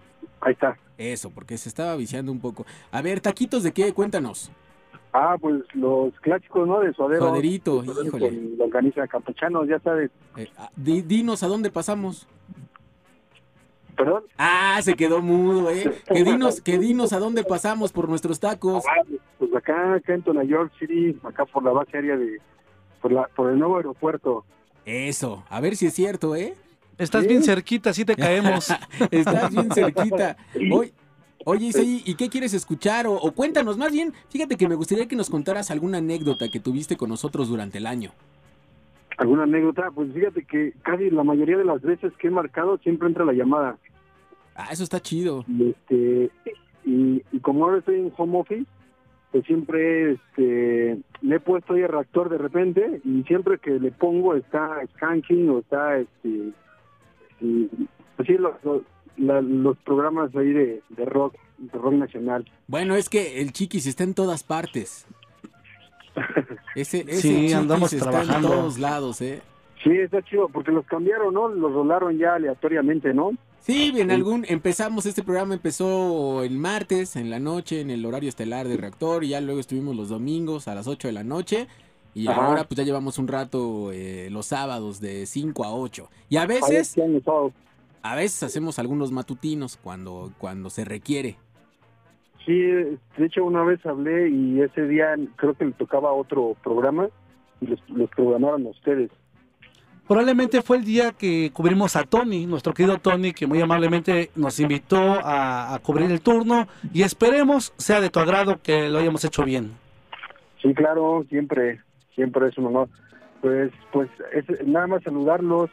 [0.40, 0.78] Ahí está.
[0.98, 2.66] Eso, porque se estaba viciando un poco.
[2.90, 4.50] A ver, taquitos de qué, cuéntanos.
[5.18, 6.80] Ah, pues los clásicos, ¿no?
[6.80, 7.22] De suadero.
[7.28, 8.28] Suaderito, De suadero híjole.
[8.28, 10.10] Con longaniza campechanos, ya sabes.
[10.36, 12.28] Eh, ah, di- dinos a dónde pasamos.
[13.96, 14.24] ¿Perdón?
[14.36, 15.90] Ah, se quedó mudo, ¿eh?
[16.06, 18.84] Que dinos, que dinos a dónde pasamos por nuestros tacos.
[19.38, 22.38] Pues acá, acá en Nueva York City, acá por la base aérea de...
[23.00, 24.44] Por, la, por el nuevo aeropuerto.
[24.84, 26.54] Eso, a ver si es cierto, ¿eh?
[26.98, 28.68] Estás bien cerquita, así te caemos.
[29.10, 30.36] Estás bien cerquita.
[30.72, 30.92] Oye,
[31.46, 33.06] oye Isaí, ¿y qué quieres escuchar?
[33.06, 36.60] O, o cuéntanos, más bien, fíjate que me gustaría que nos contaras alguna anécdota que
[36.60, 38.10] tuviste con nosotros durante el año.
[39.16, 39.90] ¿Alguna anécdota?
[39.94, 43.32] Pues fíjate que casi la mayoría de las veces que he marcado siempre entra la
[43.32, 43.78] llamada.
[44.54, 45.44] Ah, eso está chido.
[45.48, 46.30] Y, este,
[46.84, 48.66] y, y como ahora estoy en home office,
[49.32, 53.90] pues siempre este, le he puesto ahí el reactor de repente y siempre que le
[53.90, 56.52] pongo está skanking o está, este,
[57.40, 57.68] y,
[58.16, 58.82] pues sí, los, los,
[59.16, 62.44] la- los programas ahí de, de rock, de rock nacional.
[62.66, 65.06] Bueno, es que el Chiquis está en todas partes.
[66.74, 68.48] Ese, ese Sí, Chiquis andamos está trabajando.
[68.48, 69.42] en todos lados, ¿eh?
[69.82, 71.48] Sí, está chido, porque los cambiaron, ¿no?
[71.48, 73.32] Los rolaron ya aleatoriamente, ¿no?
[73.60, 78.28] Sí, en algún empezamos este programa empezó el martes en la noche en el horario
[78.28, 81.66] estelar de reactor y ya luego estuvimos los domingos a las 8 de la noche
[82.14, 82.46] y Ajá.
[82.46, 86.46] ahora pues ya llevamos un rato eh, los sábados de 5 a 8 y a
[86.46, 87.52] veces sábado.
[88.12, 91.36] A veces hacemos algunos matutinos cuando cuando se requiere.
[92.44, 97.08] Sí, de hecho una vez hablé y ese día creo que le tocaba otro programa
[97.60, 99.10] y los, los programaron a ustedes.
[100.06, 104.60] Probablemente fue el día que cubrimos a Tony, nuestro querido Tony, que muy amablemente nos
[104.60, 109.24] invitó a, a cubrir el turno y esperemos sea de tu agrado que lo hayamos
[109.24, 109.72] hecho bien.
[110.62, 111.80] Sí, claro, siempre,
[112.14, 112.88] siempre es un honor.
[113.40, 115.70] Pues, pues es, nada más saludarlos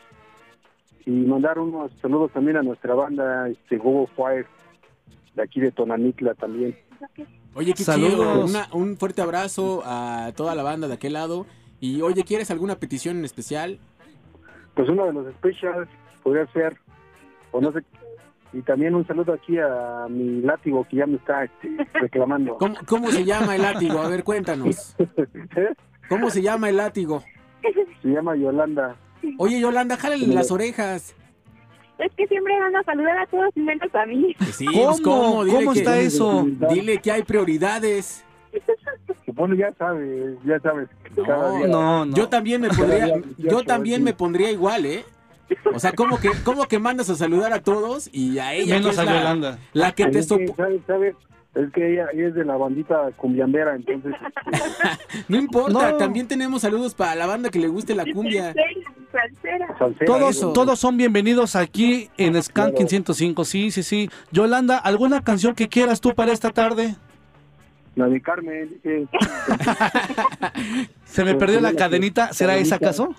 [1.06, 4.46] y mandar unos saludos también a nuestra banda, este Gogo Fire,
[5.36, 6.78] de aquí de Tonanitla también.
[7.56, 8.12] Oye, qué Saludos.
[8.14, 8.46] chido.
[8.46, 11.46] Una- un fuerte abrazo a toda la banda de aquel lado
[11.80, 13.80] y oye, ¿quieres alguna petición en especial?
[14.76, 15.88] Pues uno de los specials
[16.24, 16.78] podría ser,
[17.52, 17.84] o no sé,
[18.54, 22.58] y también un saludo aquí a mi látigo que ya me está este, reclamando.
[22.58, 24.00] ¿Cómo, cómo se llama el látigo?
[24.00, 24.96] A ver, cuéntanos.
[26.10, 27.24] ¿Cómo se llama el látigo?
[28.02, 28.96] Se llama Yolanda.
[29.38, 31.16] Oye, Yolanda, jálale las orejas.
[32.00, 34.36] Es que siempre van a saludar a todos menos a mí.
[34.52, 35.44] Sí, pues, ¿Cómo?
[35.45, 36.45] Dile ¿Cómo que- está eso?
[36.72, 38.26] Dile que hay prioridades.
[39.28, 40.90] Bueno, ya sabes, ya sabes.
[41.26, 42.16] cada día- No, no.
[42.16, 45.06] Yo también me pondría, yo también me pondría igual, ¿eh?
[45.74, 48.80] O sea, ¿cómo que, cómo que mandas a saludar a todos y a ella que
[48.82, 49.60] Menos es a la, Yolanda.
[49.74, 51.16] la que te Es que, sopo- ¿sabes, sabes,
[51.56, 54.14] Es que ella, ella es de la bandita cumbiambera, entonces...
[55.28, 55.98] No importa, No.
[55.98, 58.54] también tenemos saludos para la banda que le guste la cumbia.
[59.12, 59.76] salsera,
[60.06, 63.46] Todos, todos son bienvenidos aquí en Skanking 105.
[63.46, 64.10] Sí, sí, sí.
[64.32, 66.96] Yolanda, ¿alguna canción que quieras tú para esta tarde?
[67.95, 68.80] La de Carmen.
[68.84, 69.06] eh,
[71.06, 72.34] Se me perdió la cadenita.
[72.34, 73.14] ¿Será esa acaso?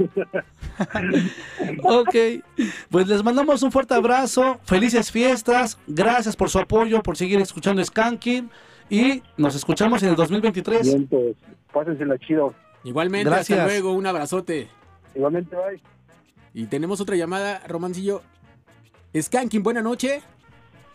[1.82, 2.14] ok.
[2.90, 4.58] Pues les mandamos un fuerte abrazo.
[4.64, 5.78] Felices fiestas.
[5.86, 8.50] Gracias por su apoyo, por seguir escuchando Skanking.
[8.90, 10.82] Y nos escuchamos en el 2023.
[10.82, 11.36] Bien, pues,
[11.72, 12.52] pásensela chido.
[12.82, 13.58] Igualmente, Gracias.
[13.58, 14.68] hasta luego, un abrazote.
[15.14, 15.80] Igualmente, bye.
[16.52, 18.22] Y tenemos otra llamada, Romancillo.
[19.16, 20.20] Skanking, buena noche.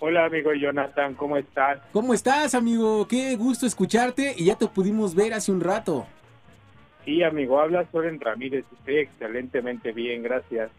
[0.01, 1.79] Hola amigo Jonathan, ¿cómo estás?
[1.91, 3.05] ¿Cómo estás, amigo?
[3.05, 6.07] Qué gusto escucharte y ya te pudimos ver hace un rato.
[7.03, 10.71] Sí amigo, habla Soren Ramírez, estoy excelentemente bien, gracias.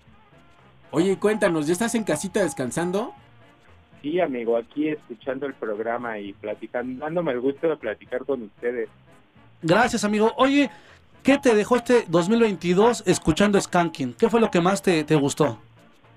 [0.91, 3.13] Oye, cuéntanos, ¿ya estás en casita descansando?
[4.01, 8.89] Sí amigo, aquí escuchando el programa y platicando, dándome el gusto de platicar con ustedes.
[9.61, 10.33] Gracias, amigo.
[10.39, 10.71] Oye,
[11.23, 14.15] ¿qué te dejó este 2022 escuchando Skanking?
[14.15, 15.59] ¿Qué fue lo que más te, te gustó?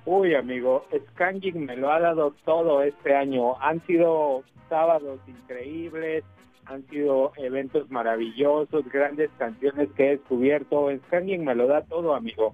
[0.05, 3.61] Uy amigo, Skanking me lo ha dado todo este año.
[3.61, 6.23] Han sido sábados increíbles,
[6.65, 10.89] han sido eventos maravillosos, grandes canciones que he descubierto.
[11.07, 12.53] Skanking me lo da todo amigo.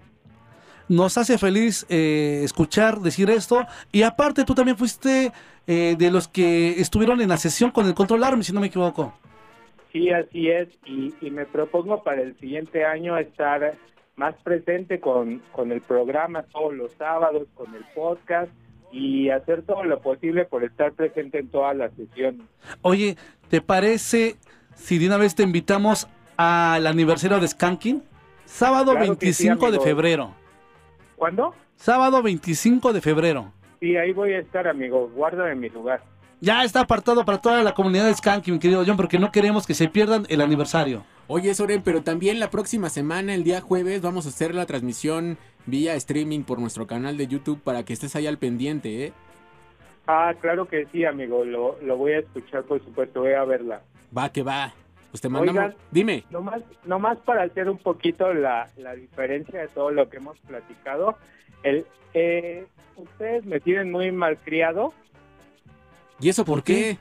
[0.88, 3.66] Nos hace feliz eh, escuchar decir esto.
[3.92, 5.32] Y aparte, tú también fuiste
[5.68, 8.68] eh, de los que estuvieron en la sesión con el Control Army, si no me
[8.68, 9.14] equivoco.
[9.92, 13.76] Sí, así es, y, y me propongo para el siguiente año estar
[14.20, 18.52] más presente con, con el programa todos los sábados, con el podcast
[18.92, 22.42] y hacer todo lo posible por estar presente en todas las sesiones.
[22.82, 23.16] Oye,
[23.50, 24.36] ¿te parece
[24.76, 28.04] si de una vez te invitamos al aniversario de Skanking?
[28.44, 30.32] Sábado Claro que sí, 25 de febrero.
[31.16, 31.54] ¿Cuándo?
[31.78, 33.54] Sábado 25 de febrero.
[33.80, 36.02] Sí, ahí voy a estar, amigo, guárdame mi lugar.
[36.42, 39.66] Ya está apartado para toda la comunidad de Skanking, mi querido John, porque no queremos
[39.66, 41.06] que se pierdan el aniversario.
[41.32, 45.38] Oye, Soren, pero también la próxima semana, el día jueves, vamos a hacer la transmisión
[45.68, 49.14] vía streaming por nuestro canal de YouTube para que estés ahí al pendiente, ¿eh?
[50.08, 53.84] Ah, claro que sí, amigo, lo, lo voy a escuchar, por supuesto, voy a verla.
[54.18, 54.74] Va, que va.
[55.12, 55.66] Pues te mandamos...
[55.66, 56.24] Oigan, Dime.
[56.32, 61.16] Nomás, nomás para hacer un poquito la, la diferencia de todo lo que hemos platicado,
[61.62, 61.86] el,
[62.16, 62.66] eh,
[62.96, 64.94] ustedes me tienen muy malcriado
[66.20, 66.98] ¿Y eso por qué?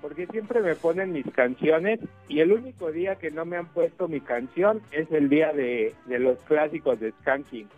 [0.00, 4.06] Porque siempre me ponen mis canciones y el único día que no me han puesto
[4.08, 7.68] mi canción es el día de, de los clásicos de Skanking.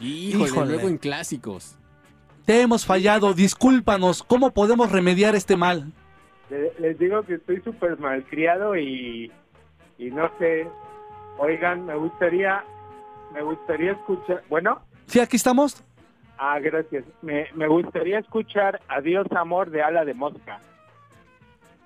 [0.00, 0.72] Híjole, Híjole.
[0.72, 1.76] luego en clásicos.
[2.46, 4.22] Te hemos fallado, discúlpanos.
[4.22, 5.92] ¿Cómo podemos remediar este mal?
[6.48, 9.30] Le- Les digo que estoy súper malcriado y,
[9.98, 10.66] y no sé,
[11.38, 12.64] oigan, me gustaría,
[13.34, 15.84] me gustaría escuchar, bueno, Sí, aquí estamos.
[16.38, 20.60] ah, gracias, me, me gustaría escuchar Adiós Amor de Ala de Mosca.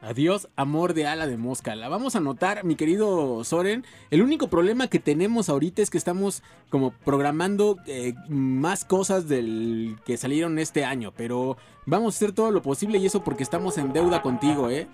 [0.07, 1.75] Adiós, amor de ala de mosca.
[1.75, 3.87] La vamos a anotar, mi querido Soren.
[4.11, 9.97] El único problema que tenemos ahorita es que estamos como programando eh, más cosas del
[10.05, 11.11] que salieron este año.
[11.17, 11.57] Pero
[11.87, 14.87] vamos a hacer todo lo posible y eso porque estamos en deuda contigo, ¿eh?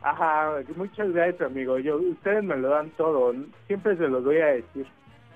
[0.00, 3.32] Ajá, muchas gracias amigo, yo, ustedes me lo dan todo,
[3.68, 4.86] siempre se los voy a decir.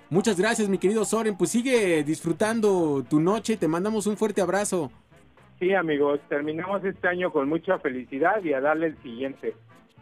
[0.08, 1.36] Muchas gracias, mi querido Soren.
[1.36, 3.56] Pues sigue disfrutando tu noche.
[3.56, 4.92] Te mandamos un fuerte abrazo.
[5.58, 9.54] Sí amigos, terminamos este año con mucha felicidad y a darle el siguiente.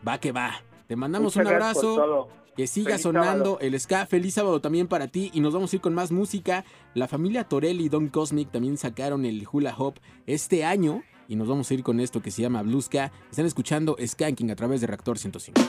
[0.07, 0.53] Va que va.
[0.89, 2.29] Te mandamos Muchas un abrazo.
[2.57, 3.59] Que siga Feliz sonando sábado.
[3.61, 4.07] el ska.
[4.07, 5.31] Feliz sábado también para ti.
[5.33, 6.65] Y nos vamos a ir con más música.
[6.95, 9.95] La familia Torelli y Don Cosmic también sacaron el hula hop
[10.27, 11.03] este año.
[11.27, 13.11] Y nos vamos a ir con esto que se llama Blueska.
[13.31, 15.61] Están escuchando Skanking a través de Reactor 105.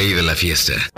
[0.00, 0.89] Rey de la fiesta.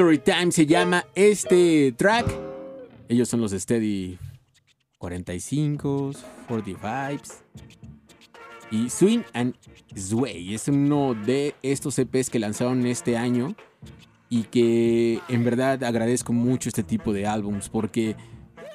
[0.00, 2.24] History Time se llama este track.
[3.06, 4.16] Ellos son los Steady
[4.96, 6.12] 45,
[6.48, 7.24] 45
[8.70, 9.54] y Swing and
[9.94, 10.54] Sway.
[10.54, 13.54] Es uno de estos EPs que lanzaron este año
[14.30, 18.16] y que en verdad agradezco mucho este tipo de álbums porque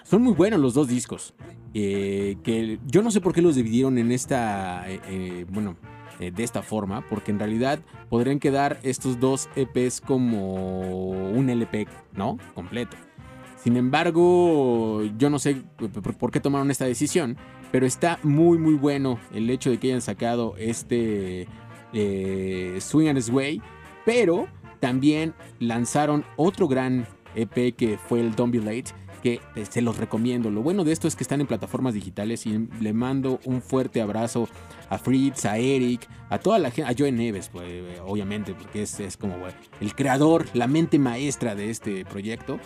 [0.03, 1.34] son muy buenos los dos discos.
[1.73, 5.76] Eh, que yo no sé por qué los dividieron en esta, eh, eh, bueno,
[6.20, 7.80] eh, de esta forma, porque en realidad
[8.10, 12.38] podrían quedar estos dos EPs como un LP, ¿no?
[12.54, 12.96] Completo.
[13.64, 17.36] Sin embargo, yo no sé p- por qué tomaron esta decisión,
[17.72, 21.48] pero está muy muy bueno el hecho de que hayan sacado este
[21.94, 23.62] eh, Swing and Sway,
[24.06, 24.48] pero
[24.80, 28.92] también lanzaron otro gran EP que fue el Don't Be Late,
[29.26, 30.52] que eh, se los recomiendo.
[30.52, 33.99] Lo bueno de esto es que están en plataformas digitales y le mando un fuerte
[33.99, 34.47] abrazo
[34.88, 38.84] a Fritz, a Eric, a toda la gente, a Joe Neves, pues, eh, obviamente, porque
[38.84, 42.60] es, como eh, el creador, la mente maestra de este proyecto.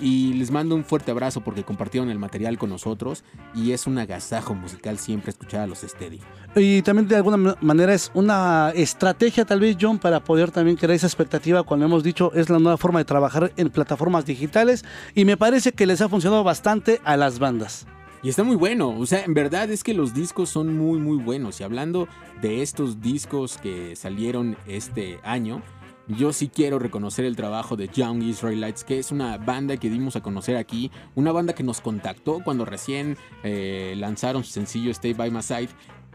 [0.00, 3.22] Y les mando un fuerte abrazo porque compartieron el material con nosotros
[3.54, 6.20] y es un agasajo musical siempre escuchar a los Steady.
[6.56, 10.76] Y también de alguna ma- manera es una estrategia tal vez, John, para poder también
[10.78, 14.84] crear esa expectativa cuando hemos dicho es la nueva forma de trabajar en plataformas digitales
[15.14, 17.86] y me parece que les ha funcionado bastante a las bandas.
[18.22, 21.16] Y está muy bueno, o sea, en verdad es que los discos son muy muy
[21.16, 21.60] buenos.
[21.60, 22.06] Y hablando
[22.42, 25.62] de estos discos que salieron este año,
[26.16, 30.16] yo sí quiero reconocer el trabajo de Young Israelites, que es una banda que dimos
[30.16, 35.12] a conocer aquí, una banda que nos contactó cuando recién eh, lanzaron su sencillo Stay
[35.12, 35.68] By My Side,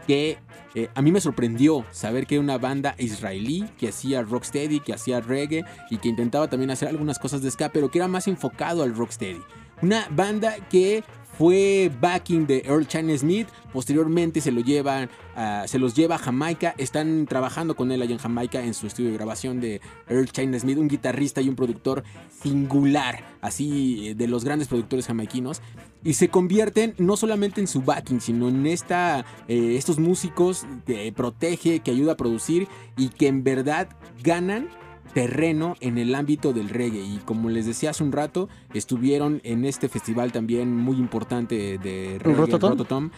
[0.06, 0.38] que
[0.74, 4.92] eh, a mí me sorprendió saber que era una banda israelí que hacía rocksteady, que
[4.92, 8.28] hacía reggae y que intentaba también hacer algunas cosas de ska, pero que era más
[8.28, 9.42] enfocado al rocksteady.
[9.82, 11.04] Una banda que
[11.38, 16.18] fue backing de Earl China Smith, posteriormente se, lo llevan a- se los lleva a
[16.18, 20.30] Jamaica, están trabajando con él allá en Jamaica en su estudio de grabación de Earl
[20.30, 22.04] China Smith, un guitarrista y un productor
[22.42, 25.60] singular, así eh, de los grandes productores jamaiquinos,
[26.04, 31.12] y se convierten no solamente en su backing, sino en esta, eh, estos músicos que
[31.12, 33.88] protege, que ayuda a producir y que en verdad
[34.22, 34.68] ganan
[35.16, 39.64] terreno en el ámbito del reggae y como les decía hace un rato estuvieron en
[39.64, 42.70] este festival también muy importante de reggae ¿Rototom?
[42.72, 43.10] Rototom,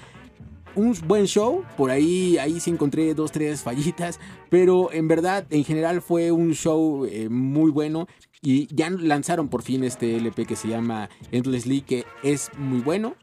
[0.76, 5.64] un buen show, por ahí, ahí sí encontré dos, tres fallitas, pero en verdad, en
[5.64, 8.06] general fue un show eh, muy bueno.
[8.40, 13.16] Y ya lanzaron por fin este LP que se llama Endlessly, que es muy bueno.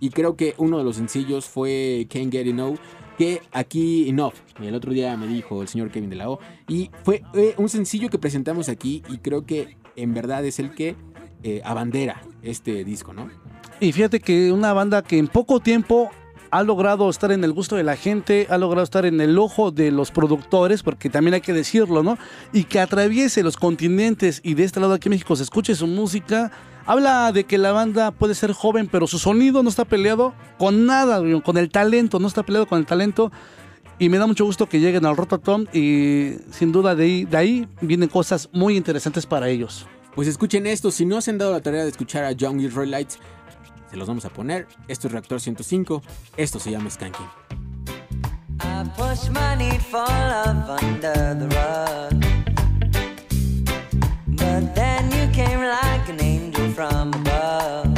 [0.00, 2.80] Y creo que uno de los sencillos fue Can't Get Enough,
[3.16, 6.38] que aquí Enough, el otro día me dijo el señor Kevin de la O.
[6.68, 10.74] Y fue eh, un sencillo que presentamos aquí y creo que en verdad es el
[10.74, 10.96] que
[11.42, 13.28] eh, abandera este disco, ¿no?
[13.80, 16.10] Y fíjate que una banda que en poco tiempo
[16.50, 19.70] ha logrado estar en el gusto de la gente, ha logrado estar en el ojo
[19.70, 22.18] de los productores, porque también hay que decirlo, ¿no?
[22.52, 25.86] Y que atraviese los continentes y de este lado aquí en México se escuche su
[25.86, 26.50] música.
[26.86, 30.86] Habla de que la banda puede ser joven, pero su sonido no está peleado con
[30.86, 33.32] nada, con el talento, no está peleado con el talento.
[33.98, 37.36] Y me da mucho gusto que lleguen al Rototom y sin duda de ahí, de
[37.36, 39.86] ahí vienen cosas muy interesantes para ellos.
[40.14, 43.18] Pues escuchen esto, si no se han dado la tarea de escuchar a Young Israelites,
[43.90, 44.68] se los vamos a poner.
[44.86, 46.02] Esto es Reactor 105,
[46.36, 47.26] esto se llama Skanking.
[48.60, 52.24] I push my need for love under the rug.
[54.28, 54.75] But
[56.76, 57.95] from above.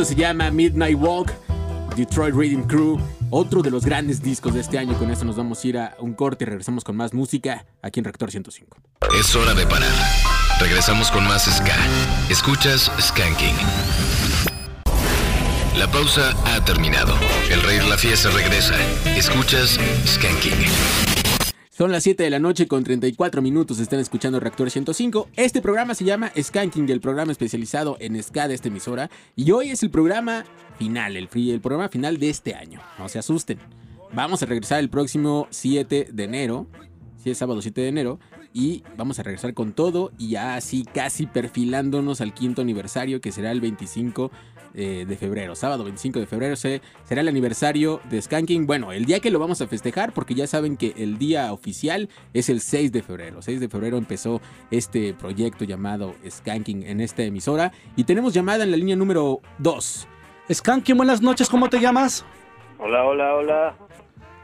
[0.00, 1.30] Esto se llama Midnight Walk,
[1.94, 2.98] Detroit Reading Crew,
[3.28, 4.96] otro de los grandes discos de este año.
[4.96, 8.00] Con esto nos vamos a ir a un corte y regresamos con más música aquí
[8.00, 8.78] en Reactor 105.
[9.20, 9.92] Es hora de parar.
[10.58, 11.76] Regresamos con más Ska.
[12.30, 13.54] Escuchas Skanking.
[15.76, 17.14] La pausa ha terminado.
[17.50, 18.76] El rey de la fiesta regresa.
[19.04, 21.19] Escuchas Skanking.
[21.80, 23.80] Son las 7 de la noche con 34 minutos.
[23.80, 25.30] Están escuchando Reactor 105.
[25.34, 29.08] Este programa se llama Skanking, el programa especializado en ska de esta emisora.
[29.34, 30.44] Y hoy es el programa
[30.78, 32.82] final, el, el programa final de este año.
[32.98, 33.58] No se asusten.
[34.12, 36.66] Vamos a regresar el próximo 7 de enero.
[37.16, 38.20] Si es sábado 7 de enero.
[38.52, 40.12] Y vamos a regresar con todo.
[40.18, 44.30] Y ya así casi perfilándonos al quinto aniversario que será el 25
[44.74, 45.54] eh, de febrero.
[45.54, 48.66] Sábado 25 de febrero se- será el aniversario de Skanking.
[48.66, 52.08] Bueno, el día que lo vamos a festejar, porque ya saben que el día oficial
[52.34, 53.42] es el 6 de febrero.
[53.42, 54.40] 6 de febrero empezó
[54.70, 57.72] este proyecto llamado Skanking en esta emisora.
[57.96, 60.06] Y tenemos llamada en la línea número 2.
[60.52, 62.24] Skanking, buenas noches, ¿cómo te llamas?
[62.78, 63.76] Hola, hola, hola.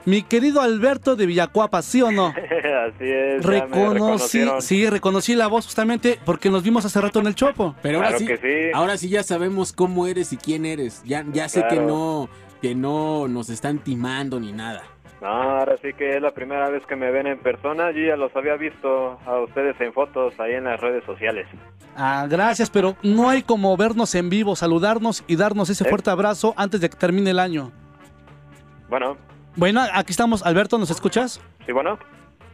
[0.07, 2.29] Mi querido Alberto de Villacuapa, ¿sí o no?
[2.87, 3.43] Así es.
[3.43, 7.35] ya me Reconocí, sí, reconocí la voz justamente porque nos vimos hace rato en el
[7.35, 7.75] Chopo.
[7.83, 8.71] Pero ahora Claro sí, que sí.
[8.73, 11.03] ahora sí ya sabemos cómo eres y quién eres.
[11.05, 12.29] Ya, ya sé que no,
[12.63, 14.83] que no nos están timando ni nada.
[15.21, 17.91] No, ahora sí que es la primera vez que me ven en persona.
[17.91, 21.49] Yo ya los había visto a ustedes en fotos ahí en las redes sociales.
[21.97, 25.89] Ah, gracias, pero no hay como vernos en vivo, saludarnos y darnos ese Eh.
[25.89, 27.73] fuerte abrazo antes de que termine el año.
[28.89, 29.17] Bueno,
[29.57, 30.45] Bueno, aquí estamos.
[30.45, 31.41] Alberto, ¿nos escuchas?
[31.65, 31.99] sí, bueno.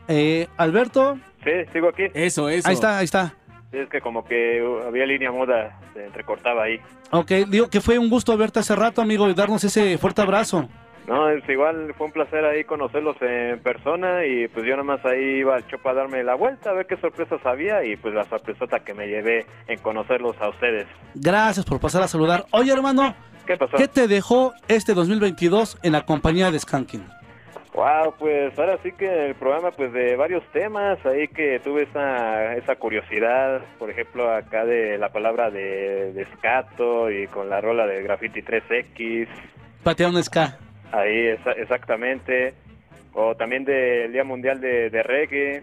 [0.08, 1.18] Eh, Alberto.
[1.44, 2.04] Sí, sigo aquí.
[2.14, 2.68] Eso, eso.
[2.68, 3.34] Ahí está, ahí está.
[3.70, 6.80] Sí, es que como que había línea muda, se entrecortaba ahí.
[7.10, 10.68] Ok, digo que fue un gusto verte hace rato, amigo, y darnos ese fuerte abrazo.
[11.06, 15.40] No, es igual, fue un placer ahí conocerlos en persona y pues yo nomás ahí
[15.40, 18.24] iba al chopo a darme la vuelta a ver qué sorpresas había y pues la
[18.24, 20.86] sorpresota que me llevé en conocerlos a ustedes.
[21.14, 22.44] Gracias por pasar a saludar.
[22.52, 23.16] Oye, hermano,
[23.46, 23.76] ¿Qué pasó?
[23.76, 27.06] ¿qué te dejó este 2022 en la compañía de Skanking?
[27.74, 32.54] Wow, pues ahora sí que el programa pues de varios temas, ahí que tuve esa,
[32.56, 37.86] esa curiosidad, por ejemplo acá de la palabra de, de escato y con la rola
[37.86, 39.26] de Graffiti 3X,
[39.82, 40.58] Patea un ska.
[40.92, 42.52] ahí esa- exactamente,
[43.14, 45.62] o también del Día Mundial de, de Reggae,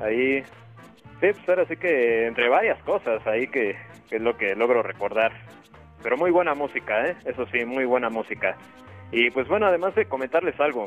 [0.00, 3.74] ahí, sí, pues ahora sí que entre varias cosas ahí que,
[4.10, 5.32] que es lo que logro recordar,
[6.02, 7.16] pero muy buena música, ¿eh?
[7.24, 8.56] eso sí, muy buena música.
[9.12, 10.86] Y pues bueno, además de comentarles algo,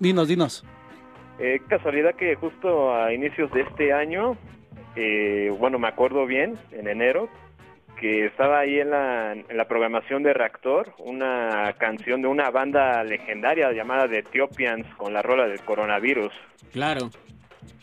[0.00, 0.64] Dinos, dinos.
[1.38, 4.36] eh, casualidad que justo a inicios de este año,
[4.96, 7.28] eh, bueno, me acuerdo bien, en enero,
[8.00, 13.02] que estaba ahí en la, en la programación de Reactor una canción de una banda
[13.04, 16.32] legendaria llamada The Ethiopians con la rola del coronavirus.
[16.72, 17.10] Claro.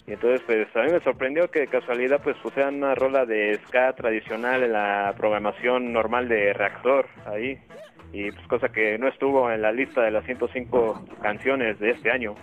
[0.07, 3.60] Y entonces, pues a mí me sorprendió que de casualidad pues pusieran una rola de
[3.68, 7.60] ska tradicional en la programación normal de Reactor ahí.
[8.14, 12.11] Y pues cosa que no estuvo en la lista de las 105 canciones de este
[12.11, 12.36] año.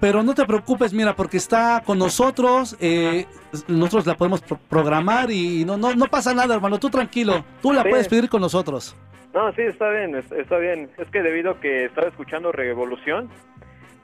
[0.00, 3.26] Pero no te preocupes, mira, porque está con nosotros, eh,
[3.66, 7.72] nosotros la podemos pro- programar y no, no, no pasa nada, hermano, tú tranquilo, tú
[7.72, 7.88] la Sí.
[7.88, 8.94] puedes pedir con nosotros.
[9.34, 10.88] No, sí, está bien, es- está bien.
[10.98, 13.28] Es que debido a que estaba escuchando Revolución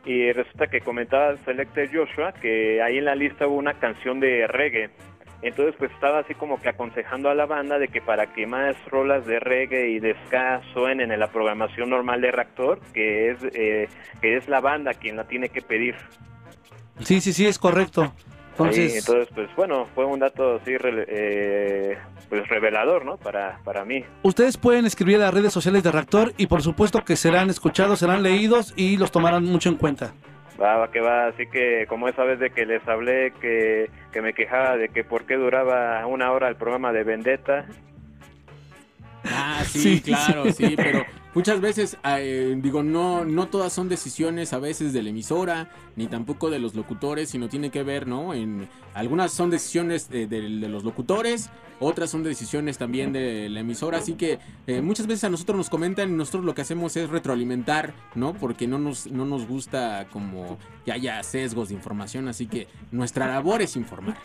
[0.04, 4.46] y resulta que comentaba Selected Joshua que ahí en la lista hubo una canción de
[4.46, 4.90] reggae.
[5.42, 8.76] Entonces pues estaba así como que aconsejando a la banda de que para que más
[8.86, 13.38] rolas de reggae y de ska suenen en la programación normal de Reactor, que es,
[13.54, 13.88] eh,
[14.22, 15.94] que es la banda quien la tiene que pedir.
[17.00, 18.12] Sí, sí, sí, es correcto.
[18.58, 21.98] Entonces, pues bueno, fue un dato así eh,
[22.28, 23.16] pues revelador, ¿no?
[23.16, 24.04] Para, para mí.
[24.22, 27.98] ustedes pueden escribir a las redes sociales de Reactor y por supuesto que serán escuchados,
[27.98, 30.12] serán leídos y los tomarán mucho en cuenta.
[30.60, 34.22] Va, va, que va, así que como esa vez de que les hablé que, que
[34.22, 37.66] me quejaba de que por qué duraba una hora el programa de Vendetta.
[39.24, 40.52] Ah, sí, Sí, claro, sí.
[40.52, 41.04] sí, pero
[41.34, 46.06] muchas veces, eh, digo, no, no todas son decisiones a veces de la emisora, ni
[46.06, 48.34] tampoco de los locutores, sino tiene que ver, ¿no?
[48.34, 51.50] En algunas son decisiones de, de- los locutores,
[51.80, 55.68] otras son decisiones también de la emisora, así que eh, muchas veces a nosotros nos
[55.70, 58.32] comentan y nosotros lo que hacemos es retroalimentar, ¿no?
[58.34, 63.26] Porque no nos, no nos gusta como que haya sesgos de información, así que nuestra
[63.26, 64.18] labor es informar.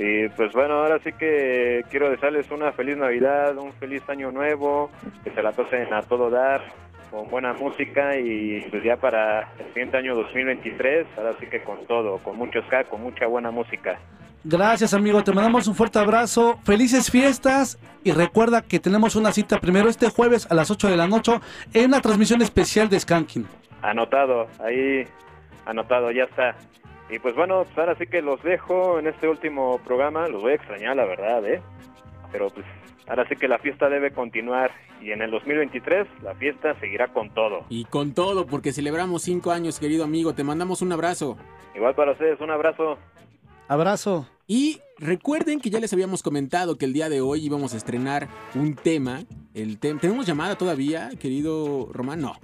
[0.00, 4.92] Y pues bueno, ahora sí que quiero desearles una feliz Navidad, un feliz año nuevo,
[5.24, 6.62] que se la pasen a todo dar,
[7.10, 11.84] con buena música y pues ya para el siguiente año 2023, ahora sí que con
[11.86, 13.98] todo, con mucho ska, con mucha buena música.
[14.44, 15.24] Gracias, amigo.
[15.24, 16.60] Te mandamos un fuerte abrazo.
[16.62, 17.76] Felices fiestas.
[18.04, 21.32] Y recuerda que tenemos una cita primero este jueves a las 8 de la noche
[21.74, 23.48] en la transmisión especial de Skanking.
[23.82, 25.04] Anotado, ahí
[25.66, 26.54] anotado, ya está.
[27.10, 30.52] Y pues bueno, pues ahora sí que los dejo en este último programa, los voy
[30.52, 31.62] a extrañar, la verdad, ¿eh?
[32.32, 32.66] Pero pues
[33.10, 34.70] Ahora sí que la fiesta debe continuar
[35.00, 37.64] y en el 2023 la fiesta seguirá con todo.
[37.70, 40.34] Y con todo, porque celebramos cinco años, querido amigo.
[40.34, 41.38] Te mandamos un abrazo.
[41.74, 42.98] Igual para ustedes, un abrazo.
[43.66, 44.28] Abrazo.
[44.46, 48.28] Y recuerden que ya les habíamos comentado que el día de hoy íbamos a estrenar
[48.54, 49.20] un tema.
[49.54, 52.20] El tem- ¿Tenemos llamada todavía, querido Román?
[52.20, 52.34] No.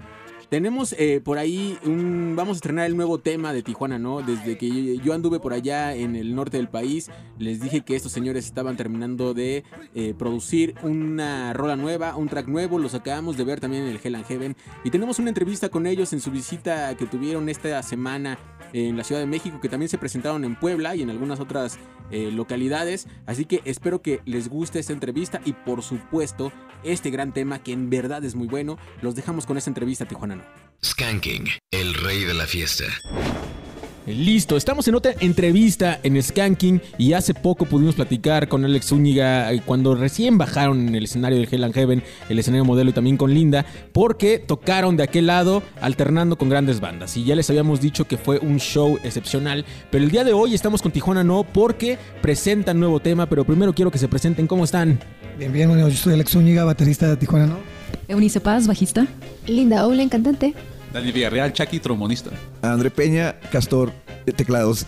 [0.48, 2.34] Tenemos eh, por ahí un.
[2.36, 4.22] Vamos a estrenar el nuevo tema de Tijuana, ¿no?
[4.22, 8.12] Desde que yo, anduve por allá en el norte del país, les dije que estos
[8.12, 9.64] señores estaban terminando de
[9.94, 12.78] eh, producir una rola nueva, un track nuevo.
[12.78, 14.56] Los acabamos de ver también en el Hell and Heaven.
[14.84, 18.38] Y tenemos una entrevista con ellos en su visita que tuvieron esta semana
[18.74, 21.78] en la Ciudad de México, que también se presentaron en Puebla y en algunas otras
[22.10, 23.06] eh, localidades.
[23.24, 26.52] Así que espero que les guste esta entrevista y por supuesto
[26.82, 28.76] este gran tema que en verdad es muy bueno.
[29.00, 30.36] Los dejamos con esta entrevista, Tijuana.
[30.36, 30.42] No.
[30.84, 32.84] Skanking, el rey de la fiesta.
[34.06, 39.50] Listo, estamos en otra entrevista en Skanking y hace poco pudimos platicar con Alex Zúñiga
[39.50, 42.92] eh, cuando recién bajaron en el escenario del Hell and Heaven, el escenario modelo y
[42.92, 43.64] también con Linda,
[43.94, 48.18] porque tocaron de aquel lado alternando con grandes bandas y ya les habíamos dicho que
[48.18, 52.78] fue un show excepcional, pero el día de hoy estamos con Tijuana No porque presentan
[52.78, 55.00] nuevo tema, pero primero quiero que se presenten, ¿cómo están?
[55.38, 57.56] Bien, bien, bueno, yo soy Alex Zúñiga, baterista de Tijuana, ¿no?
[58.06, 59.06] Eunice Paz, bajista.
[59.46, 60.52] Linda Olen, cantante.
[60.94, 62.30] Dani Villarreal, Chucky, trombonista.
[62.62, 63.92] André Peña, Castor,
[64.24, 64.86] de teclados.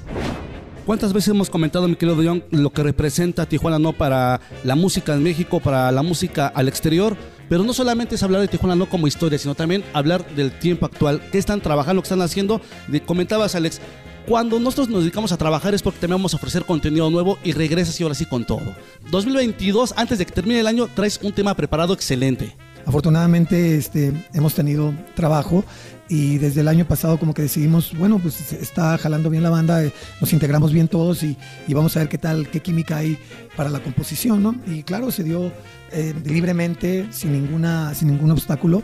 [0.87, 5.15] ¿Cuántas veces hemos comentado, mi querido John, lo que representa Tijuana No para la música
[5.15, 7.17] en México, para la música al exterior?
[7.49, 10.87] Pero no solamente es hablar de Tijuana No como historia, sino también hablar del tiempo
[10.87, 12.61] actual, qué están trabajando, qué están haciendo.
[12.87, 13.81] De- comentabas, Alex,
[14.29, 17.51] cuando nosotros nos dedicamos a trabajar es porque también vamos a ofrecer contenido nuevo y
[17.51, 18.63] regresas y ahora sí con todo.
[19.11, 22.55] 2022, antes de que termine el año, traes un tema preparado excelente.
[22.85, 25.65] Afortunadamente este, hemos tenido trabajo
[26.09, 29.83] y desde el año pasado como que decidimos, bueno, pues está jalando bien la banda,
[29.83, 33.19] eh, nos integramos bien todos y, y vamos a ver qué tal, qué química hay
[33.57, 34.55] para la composición, ¿no?
[34.67, 35.53] Y claro, se dio
[35.93, 38.83] eh, libremente, sin, ninguna, sin ningún obstáculo.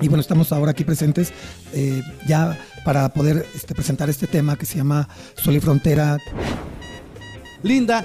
[0.00, 1.32] Y bueno, estamos ahora aquí presentes
[1.72, 6.18] eh, ya para poder este, presentar este tema que se llama Sol y Frontera.
[7.62, 8.04] Linda,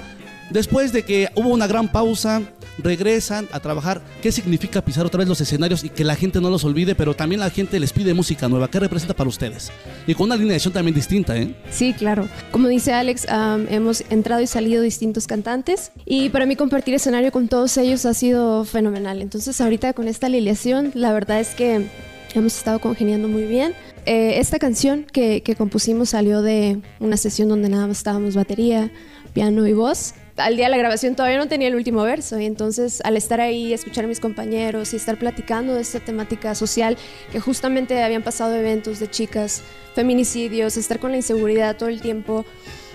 [0.50, 2.42] después de que hubo una gran pausa,
[2.82, 4.02] regresan a trabajar.
[4.22, 7.14] ¿Qué significa pisar otra vez los escenarios y que la gente no los olvide, pero
[7.14, 8.68] también la gente les pide música nueva?
[8.70, 9.70] ¿Qué representa para ustedes?
[10.06, 11.54] Y con una alineación también distinta, ¿eh?
[11.70, 12.28] Sí, claro.
[12.50, 17.32] Como dice Alex, am, hemos entrado y salido distintos cantantes y para mí compartir escenario
[17.32, 19.22] con todos ellos ha sido fenomenal.
[19.22, 21.86] Entonces ahorita con esta alineación, la verdad es que
[22.34, 23.74] hemos estado congeniando muy bien.
[24.06, 28.90] Eh, esta canción que, que compusimos salió de una sesión donde nada más estábamos batería,
[29.32, 30.14] piano y voz.
[30.36, 33.40] Al día de la grabación todavía no tenía el último verso y entonces al estar
[33.40, 36.96] ahí, escuchar a mis compañeros y estar platicando de esta temática social
[37.32, 39.62] que justamente habían pasado eventos de chicas,
[39.94, 42.44] feminicidios, estar con la inseguridad todo el tiempo.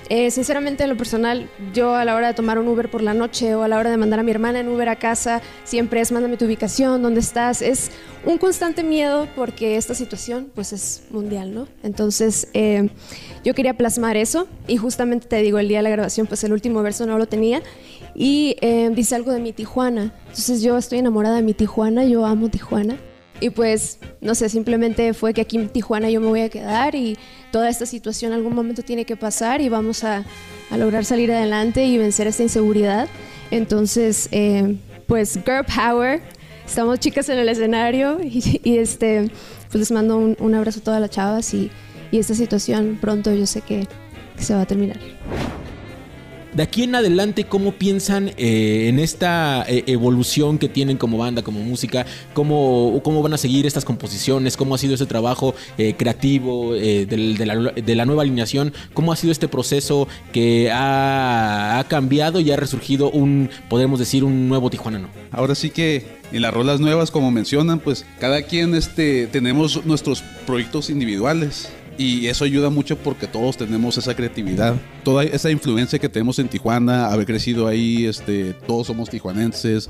[0.10, 3.14] Eh, sinceramente, en lo personal, yo a la hora de tomar un Uber por la
[3.14, 6.00] noche o a la hora de mandar a mi hermana en Uber a casa, siempre
[6.00, 7.62] es mándame tu ubicación, dónde estás.
[7.62, 7.92] Es
[8.24, 11.68] un constante miedo porque esta situación pues es mundial, ¿no?
[11.84, 12.90] Entonces, eh,
[13.44, 16.54] yo quería plasmar eso y justamente te digo, el día de la grabación pues el
[16.54, 17.62] último verso no lo tenía
[18.14, 20.14] y eh, dice algo de mi Tijuana.
[20.28, 22.98] Entonces yo estoy enamorada de mi Tijuana, yo amo Tijuana.
[23.42, 26.96] Y pues, no sé, simplemente fue que aquí en Tijuana yo me voy a quedar
[26.96, 27.18] y
[27.52, 30.24] toda esta situación en algún momento tiene que pasar y vamos a,
[30.72, 33.10] a lograr salir adelante y vencer esta inseguridad.
[33.52, 36.22] Entonces, eh, pues, Girl Power,
[36.66, 39.30] estamos chicas en el escenario y, y, este,
[39.70, 41.70] pues les mando un, un abrazo a todas las chavas y,
[42.12, 43.88] y esta situación pronto yo sé que,
[44.38, 45.00] que se va a terminar.
[46.56, 51.42] De aquí en adelante, ¿cómo piensan eh, en esta eh, evolución que tienen como banda,
[51.42, 52.06] como música?
[52.34, 54.56] ¿Cómo, cómo van a seguir estas composiciones?
[54.56, 58.72] ¿Cómo ha sido ese trabajo eh, creativo eh, del- de, la, nueva alineación?
[58.94, 64.24] ¿Cómo ha sido este proceso que ha, ha cambiado y ha resurgido un, podemos decir,
[64.24, 65.00] un nuevo Tijuana?
[65.00, 65.10] ¿no?
[65.32, 70.24] Ahora sí que en las rolas nuevas, como mencionan, pues cada quien este, tenemos nuestros
[70.48, 71.70] proyectos individuales.
[71.98, 76.50] Y eso ayuda mucho porque todos tenemos esa creatividad, toda esa influencia que tenemos en
[76.50, 79.90] Tijuana, haber crecido ahí, este, todos somos tijuanenses.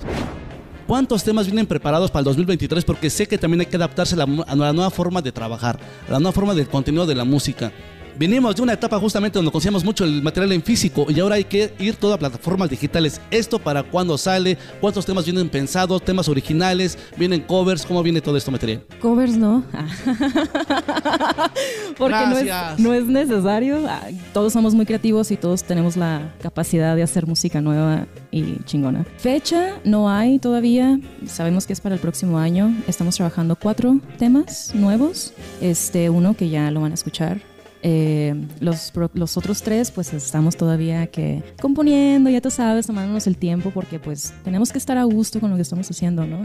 [0.86, 2.86] ¿Cuántos temas vienen preparados para el 2023?
[2.86, 5.80] Porque sé que también hay que adaptarse a la, a la nueva forma de trabajar,
[6.08, 7.72] a la nueva forma del contenido de la música.
[8.18, 11.44] Venimos de una etapa justamente donde conocíamos mucho el material en físico y ahora hay
[11.44, 13.20] que ir todo a plataformas digitales.
[13.30, 14.58] ¿Esto para cuándo sale?
[14.80, 16.02] ¿Cuántos temas vienen pensados?
[16.02, 16.98] ¿Temas originales?
[17.18, 17.86] ¿Vienen covers?
[17.86, 18.86] ¿Cómo viene todo esto material?
[19.02, 19.66] Covers no.
[21.98, 23.86] Porque no es, no es necesario.
[23.86, 28.64] Ah, Todos somos muy creativos y todos tenemos la capacidad de hacer música nueva y
[28.64, 29.06] chingona.
[29.18, 31.02] Fecha no hay todavía.
[31.28, 32.74] Sabemos que es para el próximo año.
[32.88, 35.34] Estamos trabajando cuatro temas nuevos.
[35.60, 37.55] Este, uno que ya lo van a escuchar.
[37.88, 43.70] Eh, los, otros tres, pues estamos todavía que componiendo, ya tú sabes, tomándonos el tiempo
[43.70, 46.42] porque pues tenemos que estar a gusto con lo que estamos haciendo, ¿no?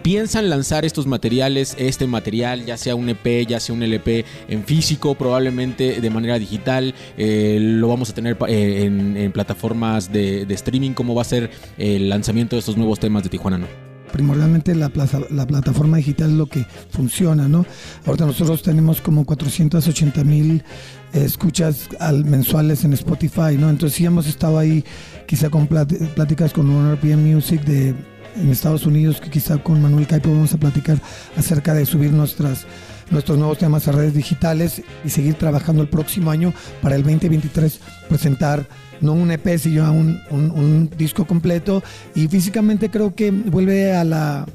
[0.00, 4.64] ¿Piensan lanzar estos materiales, este material, ya sea un EP, ya sea un LP en
[4.64, 6.94] físico, probablemente de manera digital?
[7.18, 10.92] Eh, ¿Lo vamos a tener eh, en, en plataformas de, de streaming?
[10.92, 13.58] ¿Cómo va a ser el lanzamiento de estos nuevos temas de Tijuana?
[13.58, 13.93] No?
[14.14, 14.92] Primordialmente la,
[15.30, 17.66] la plataforma digital es lo que funciona, ¿no?
[18.06, 20.62] Ahorita nosotros tenemos como 480 mil
[21.12, 23.70] escuchas al, mensuales en Spotify, ¿no?
[23.70, 24.84] Entonces sí hemos estado ahí
[25.26, 27.92] quizá con pláticas con RPM Music de
[28.36, 31.00] en Estados Unidos, que quizá con Manuel Caipo vamos a platicar
[31.36, 32.66] acerca de subir nuestras
[33.10, 37.80] nuestros nuevos temas a redes digitales y seguir trabajando el próximo año para el 2023
[38.08, 38.66] presentar
[39.04, 41.82] no un EP sino un, un, un disco completo
[42.14, 44.46] y físicamente creo que vuelve a la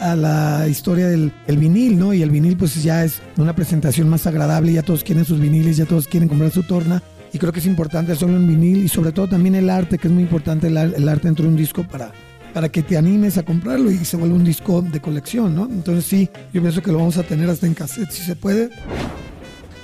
[0.00, 2.12] a la historia del el vinil, ¿no?
[2.12, 5.76] Y el vinil pues ya es una presentación más agradable, ya todos quieren sus viniles,
[5.76, 8.88] ya todos quieren comprar su torna y creo que es importante hacerlo en vinil y
[8.88, 10.76] sobre todo también el arte, que es muy importante el
[11.08, 12.12] arte dentro de un disco para
[12.52, 15.64] para que te animes a comprarlo y se vuelva un disco de colección, ¿no?
[15.64, 18.70] Entonces sí, yo pienso que lo vamos a tener hasta en cassette si se puede.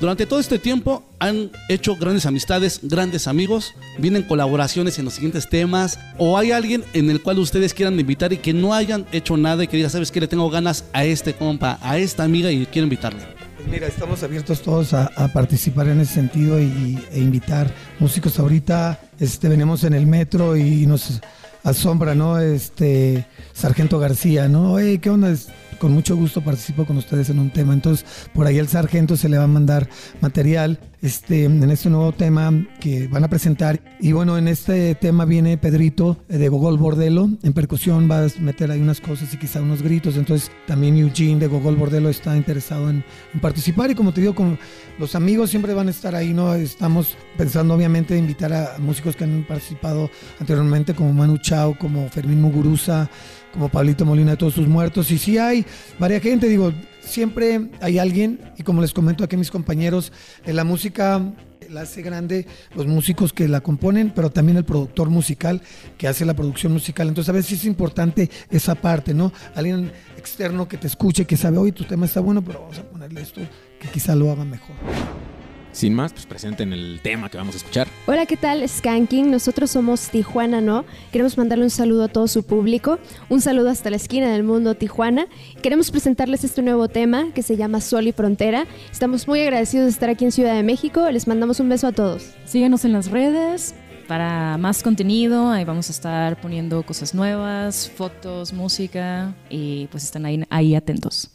[0.00, 5.48] Durante todo este tiempo han hecho grandes amistades, grandes amigos, vienen colaboraciones en los siguientes
[5.48, 9.36] temas, o hay alguien en el cual ustedes quieran invitar y que no hayan hecho
[9.36, 12.52] nada y que diga, sabes que le tengo ganas a este compa, a esta amiga
[12.52, 13.22] y quiero invitarle.
[13.56, 17.68] Pues mira, estamos abiertos todos a, participar en ese sentido y, e invitar
[17.98, 18.38] músicos.
[18.38, 21.20] Ahorita este, venimos en el metro y nos
[21.64, 22.38] asombra, ¿no?
[22.38, 24.76] Este, Sargento García, ¿no?
[25.02, 25.34] ¿qué onda?
[25.78, 27.72] Con mucho gusto participo con ustedes en un tema.
[27.72, 29.88] Entonces, por ahí el sargento se le va a mandar
[30.20, 33.80] material este, en este nuevo tema que van a presentar.
[34.00, 37.30] Y bueno, en este tema viene Pedrito eh, de Gogol Bordelo.
[37.42, 40.16] En percusión va a meter ahí unas cosas y quizá unos gritos.
[40.16, 43.04] Entonces, también Eugene de Gogol Bordelo está interesado en,
[43.40, 43.90] participar.
[43.90, 44.34] Y como te digo,
[44.98, 46.54] los amigos siempre van a estar ahí, ¿no?
[46.54, 52.40] Estamos pensando, obviamente, invitar a músicos que han participado anteriormente, como Manu Chao, como Fermín
[52.40, 53.08] Muguruza,
[53.52, 55.10] como Pablito Molina de todos sus muertos.
[55.10, 55.64] Y sí hay
[55.98, 60.12] varias gente, digo, siempre hay alguien, y como les comento aquí a mis compañeros,
[60.44, 61.22] en la música
[61.70, 65.60] la hace grande los músicos que la componen, pero también el productor musical
[65.98, 67.08] que hace la producción musical.
[67.08, 69.32] Entonces a veces es importante esa parte, ¿no?
[69.54, 72.84] Alguien externo que te escuche, que sabe, oye, tu tema está bueno, pero vamos a
[72.84, 73.40] ponerle esto
[73.80, 74.76] que quizá lo haga mejor.
[75.78, 77.86] Sin más, pues presenten el tema que vamos a escuchar.
[78.08, 78.68] Hola, ¿qué tal?
[78.68, 79.30] Skanking.
[79.30, 80.84] Nosotros somos Tijuana, ¿no?
[81.12, 82.98] Queremos mandarle un saludo a todo su público.
[83.28, 85.28] Un saludo hasta la esquina del mundo, Tijuana.
[85.62, 88.66] Queremos presentarles este nuevo tema que se llama Sol y Frontera.
[88.90, 91.08] Estamos muy agradecidos de estar aquí en Ciudad de México.
[91.12, 92.34] Les mandamos un beso a todos.
[92.44, 93.72] Síguenos en las redes
[94.08, 95.48] para más contenido.
[95.48, 101.30] Ahí vamos a estar poniendo cosas nuevas, fotos, música y pues están ahí, ahí atentos.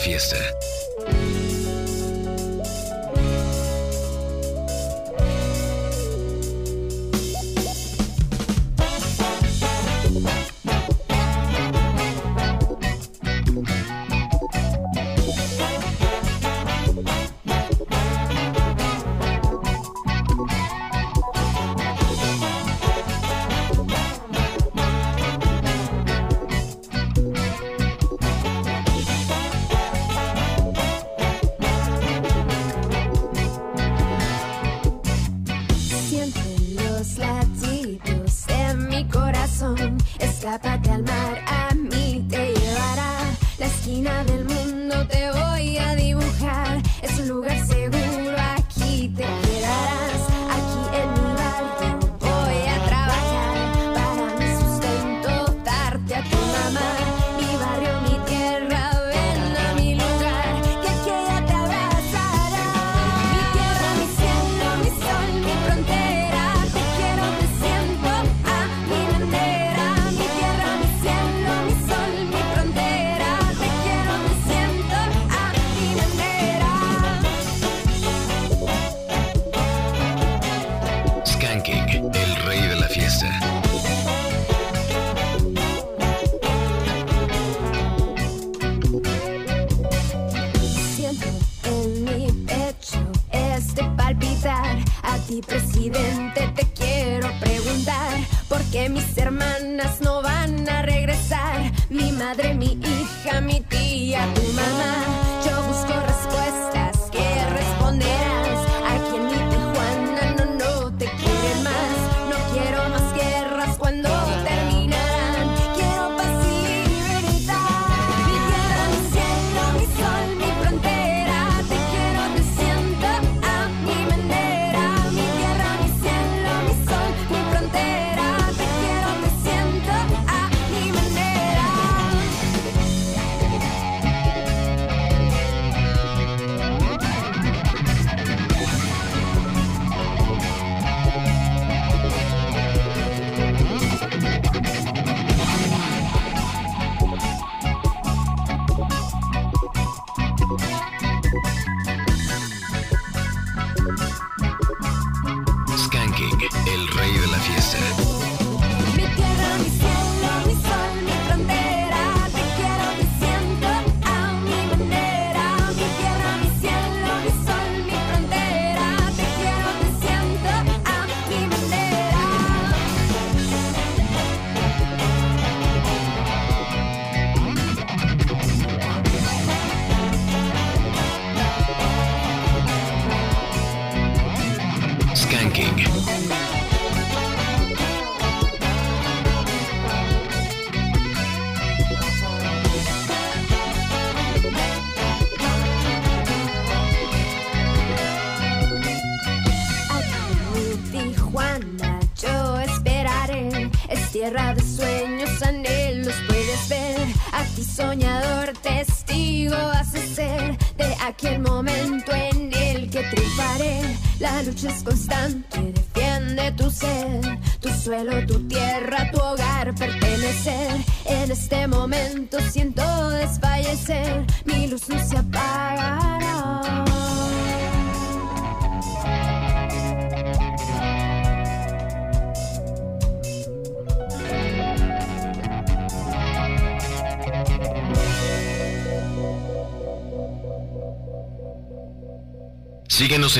[0.00, 0.38] Fiesta.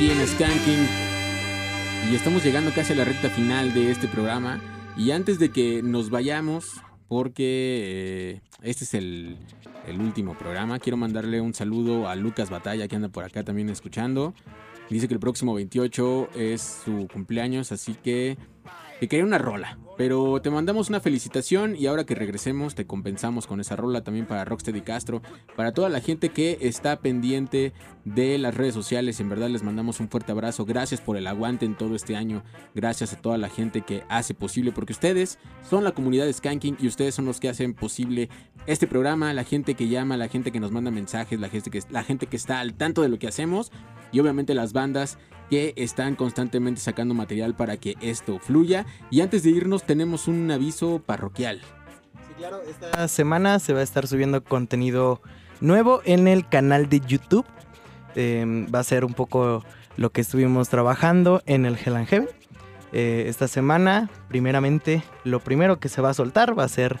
[0.00, 0.88] aquí en Skanking.
[2.10, 4.58] Y estamos llegando casi a la recta final de este programa.
[4.96, 9.36] Y antes de que nos vayamos, porque eh, este es el,
[9.98, 14.32] último programa, quiero mandarle un saludo a Lucas Batalla, que anda por acá también escuchando.
[14.88, 18.38] Dice que el próximo 28 es su cumpleaños, así que
[19.00, 19.78] que quería una rola.
[20.00, 24.24] Pero te mandamos una felicitación y ahora que regresemos te compensamos con esa rola también
[24.24, 25.20] para Rocksteady Castro,
[25.56, 27.74] para toda la gente que está pendiente
[28.06, 29.20] de las redes sociales.
[29.20, 30.64] En verdad les mandamos un fuerte abrazo.
[30.64, 32.42] Gracias por el aguante en todo este año.
[32.74, 35.38] Gracias a toda la gente que hace posible, porque ustedes
[35.68, 38.30] son la comunidad de Skanking y ustedes son los que hacen posible
[38.66, 41.82] este programa, la gente que llama, la gente que nos manda mensajes, la gente que,
[41.90, 43.70] la gente que está al tanto de lo que hacemos
[44.12, 45.18] y obviamente las bandas
[45.50, 48.86] que están constantemente sacando material para que esto fluya.
[49.10, 51.60] Y antes de irnos tenemos un aviso parroquial.
[52.68, 55.20] Esta semana se va a estar subiendo contenido
[55.60, 57.44] nuevo en el canal de YouTube.
[58.14, 59.64] Eh, va a ser un poco
[59.96, 62.28] lo que estuvimos trabajando en el Hell.
[62.92, 66.98] Eh, esta semana, primeramente, lo primero que se va a soltar va a ser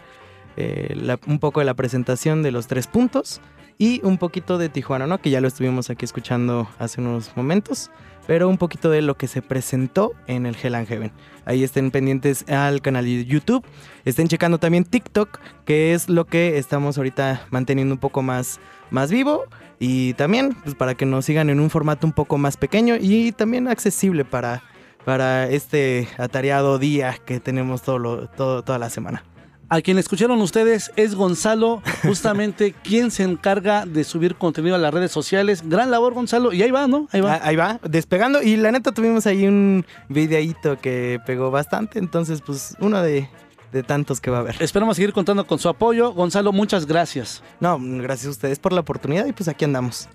[0.56, 3.40] eh, un poco de la presentación de los tres puntos
[3.78, 5.18] y un poquito de Tijuana, ¿no?
[5.18, 7.90] Que ya lo estuvimos aquí escuchando hace unos momentos,
[8.30, 11.10] pero un poquito de lo que se presentó en el Hell and Heaven.
[11.46, 13.66] Ahí estén pendientes al canal de YouTube,
[14.04, 18.60] estén checando también TikTok, que es lo que estamos ahorita manteniendo un poco más,
[18.92, 19.46] más vivo
[19.80, 23.32] y también pues, para que nos sigan en un formato un poco más pequeño y
[23.32, 24.62] también accesible para,
[25.04, 29.24] para este atareado día que tenemos todo lo- todo, toda la semana.
[29.72, 34.92] A quien escucharon ustedes es Gonzalo, justamente quien se encarga de subir contenido a las
[34.92, 35.62] redes sociales.
[35.64, 36.52] Gran labor, Gonzalo.
[36.52, 37.06] Y ahí va, ¿no?
[37.12, 37.34] Ahí va.
[37.34, 38.42] Ah, Ahí va, despegando.
[38.42, 42.00] Y la neta tuvimos ahí un videíto que pegó bastante.
[42.00, 43.28] Entonces, pues, uno de,
[43.70, 44.56] de tantos que va a haber.
[44.60, 46.12] Esperamos seguir contando con su apoyo.
[46.14, 47.40] Gonzalo, muchas gracias.
[47.60, 50.08] No, gracias a ustedes por la oportunidad y pues aquí andamos.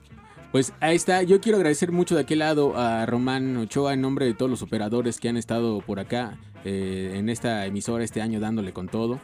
[0.52, 4.26] Pues ahí está, yo quiero agradecer mucho de aquel lado a Román Ochoa en nombre
[4.26, 8.40] de todos los operadores que han estado por acá eh, en esta emisora este año
[8.40, 9.20] dándole con todo.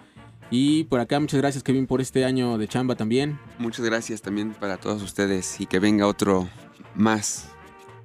[0.51, 3.39] Y por acá muchas gracias Kevin por este año de chamba también.
[3.57, 6.49] Muchas gracias también para todos ustedes y que venga otro
[6.93, 7.47] más.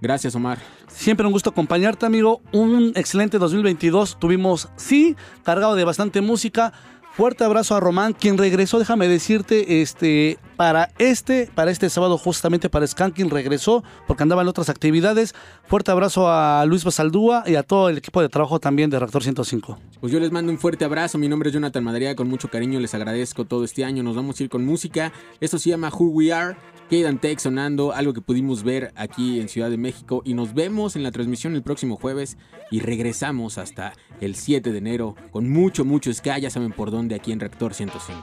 [0.00, 0.58] Gracias Omar.
[0.86, 2.40] Siempre un gusto acompañarte, amigo.
[2.52, 4.18] Un excelente 2022.
[4.20, 6.72] Tuvimos, sí, cargado de bastante música.
[7.12, 12.68] Fuerte abrazo a Román, quien regresó, déjame decirte, este, para este, para este sábado, justamente
[12.68, 15.34] para Skanking, regresó porque andaba en otras actividades.
[15.66, 19.22] Fuerte abrazo a Luis Basaldúa y a todo el equipo de trabajo también de Reactor
[19.22, 19.78] 105.
[20.00, 22.80] Pues yo les mando un fuerte abrazo, mi nombre es Jonathan Madariaga, con mucho cariño
[22.80, 26.06] les agradezco todo este año, nos vamos a ir con música, esto se llama Who
[26.06, 26.56] We Are,
[27.06, 30.94] and Tech sonando, algo que pudimos ver aquí en Ciudad de México y nos vemos
[30.96, 32.36] en la transmisión el próximo jueves
[32.70, 37.14] y regresamos hasta el 7 de enero con mucho, mucho ska, ya saben por dónde
[37.16, 38.22] aquí en Reactor 105.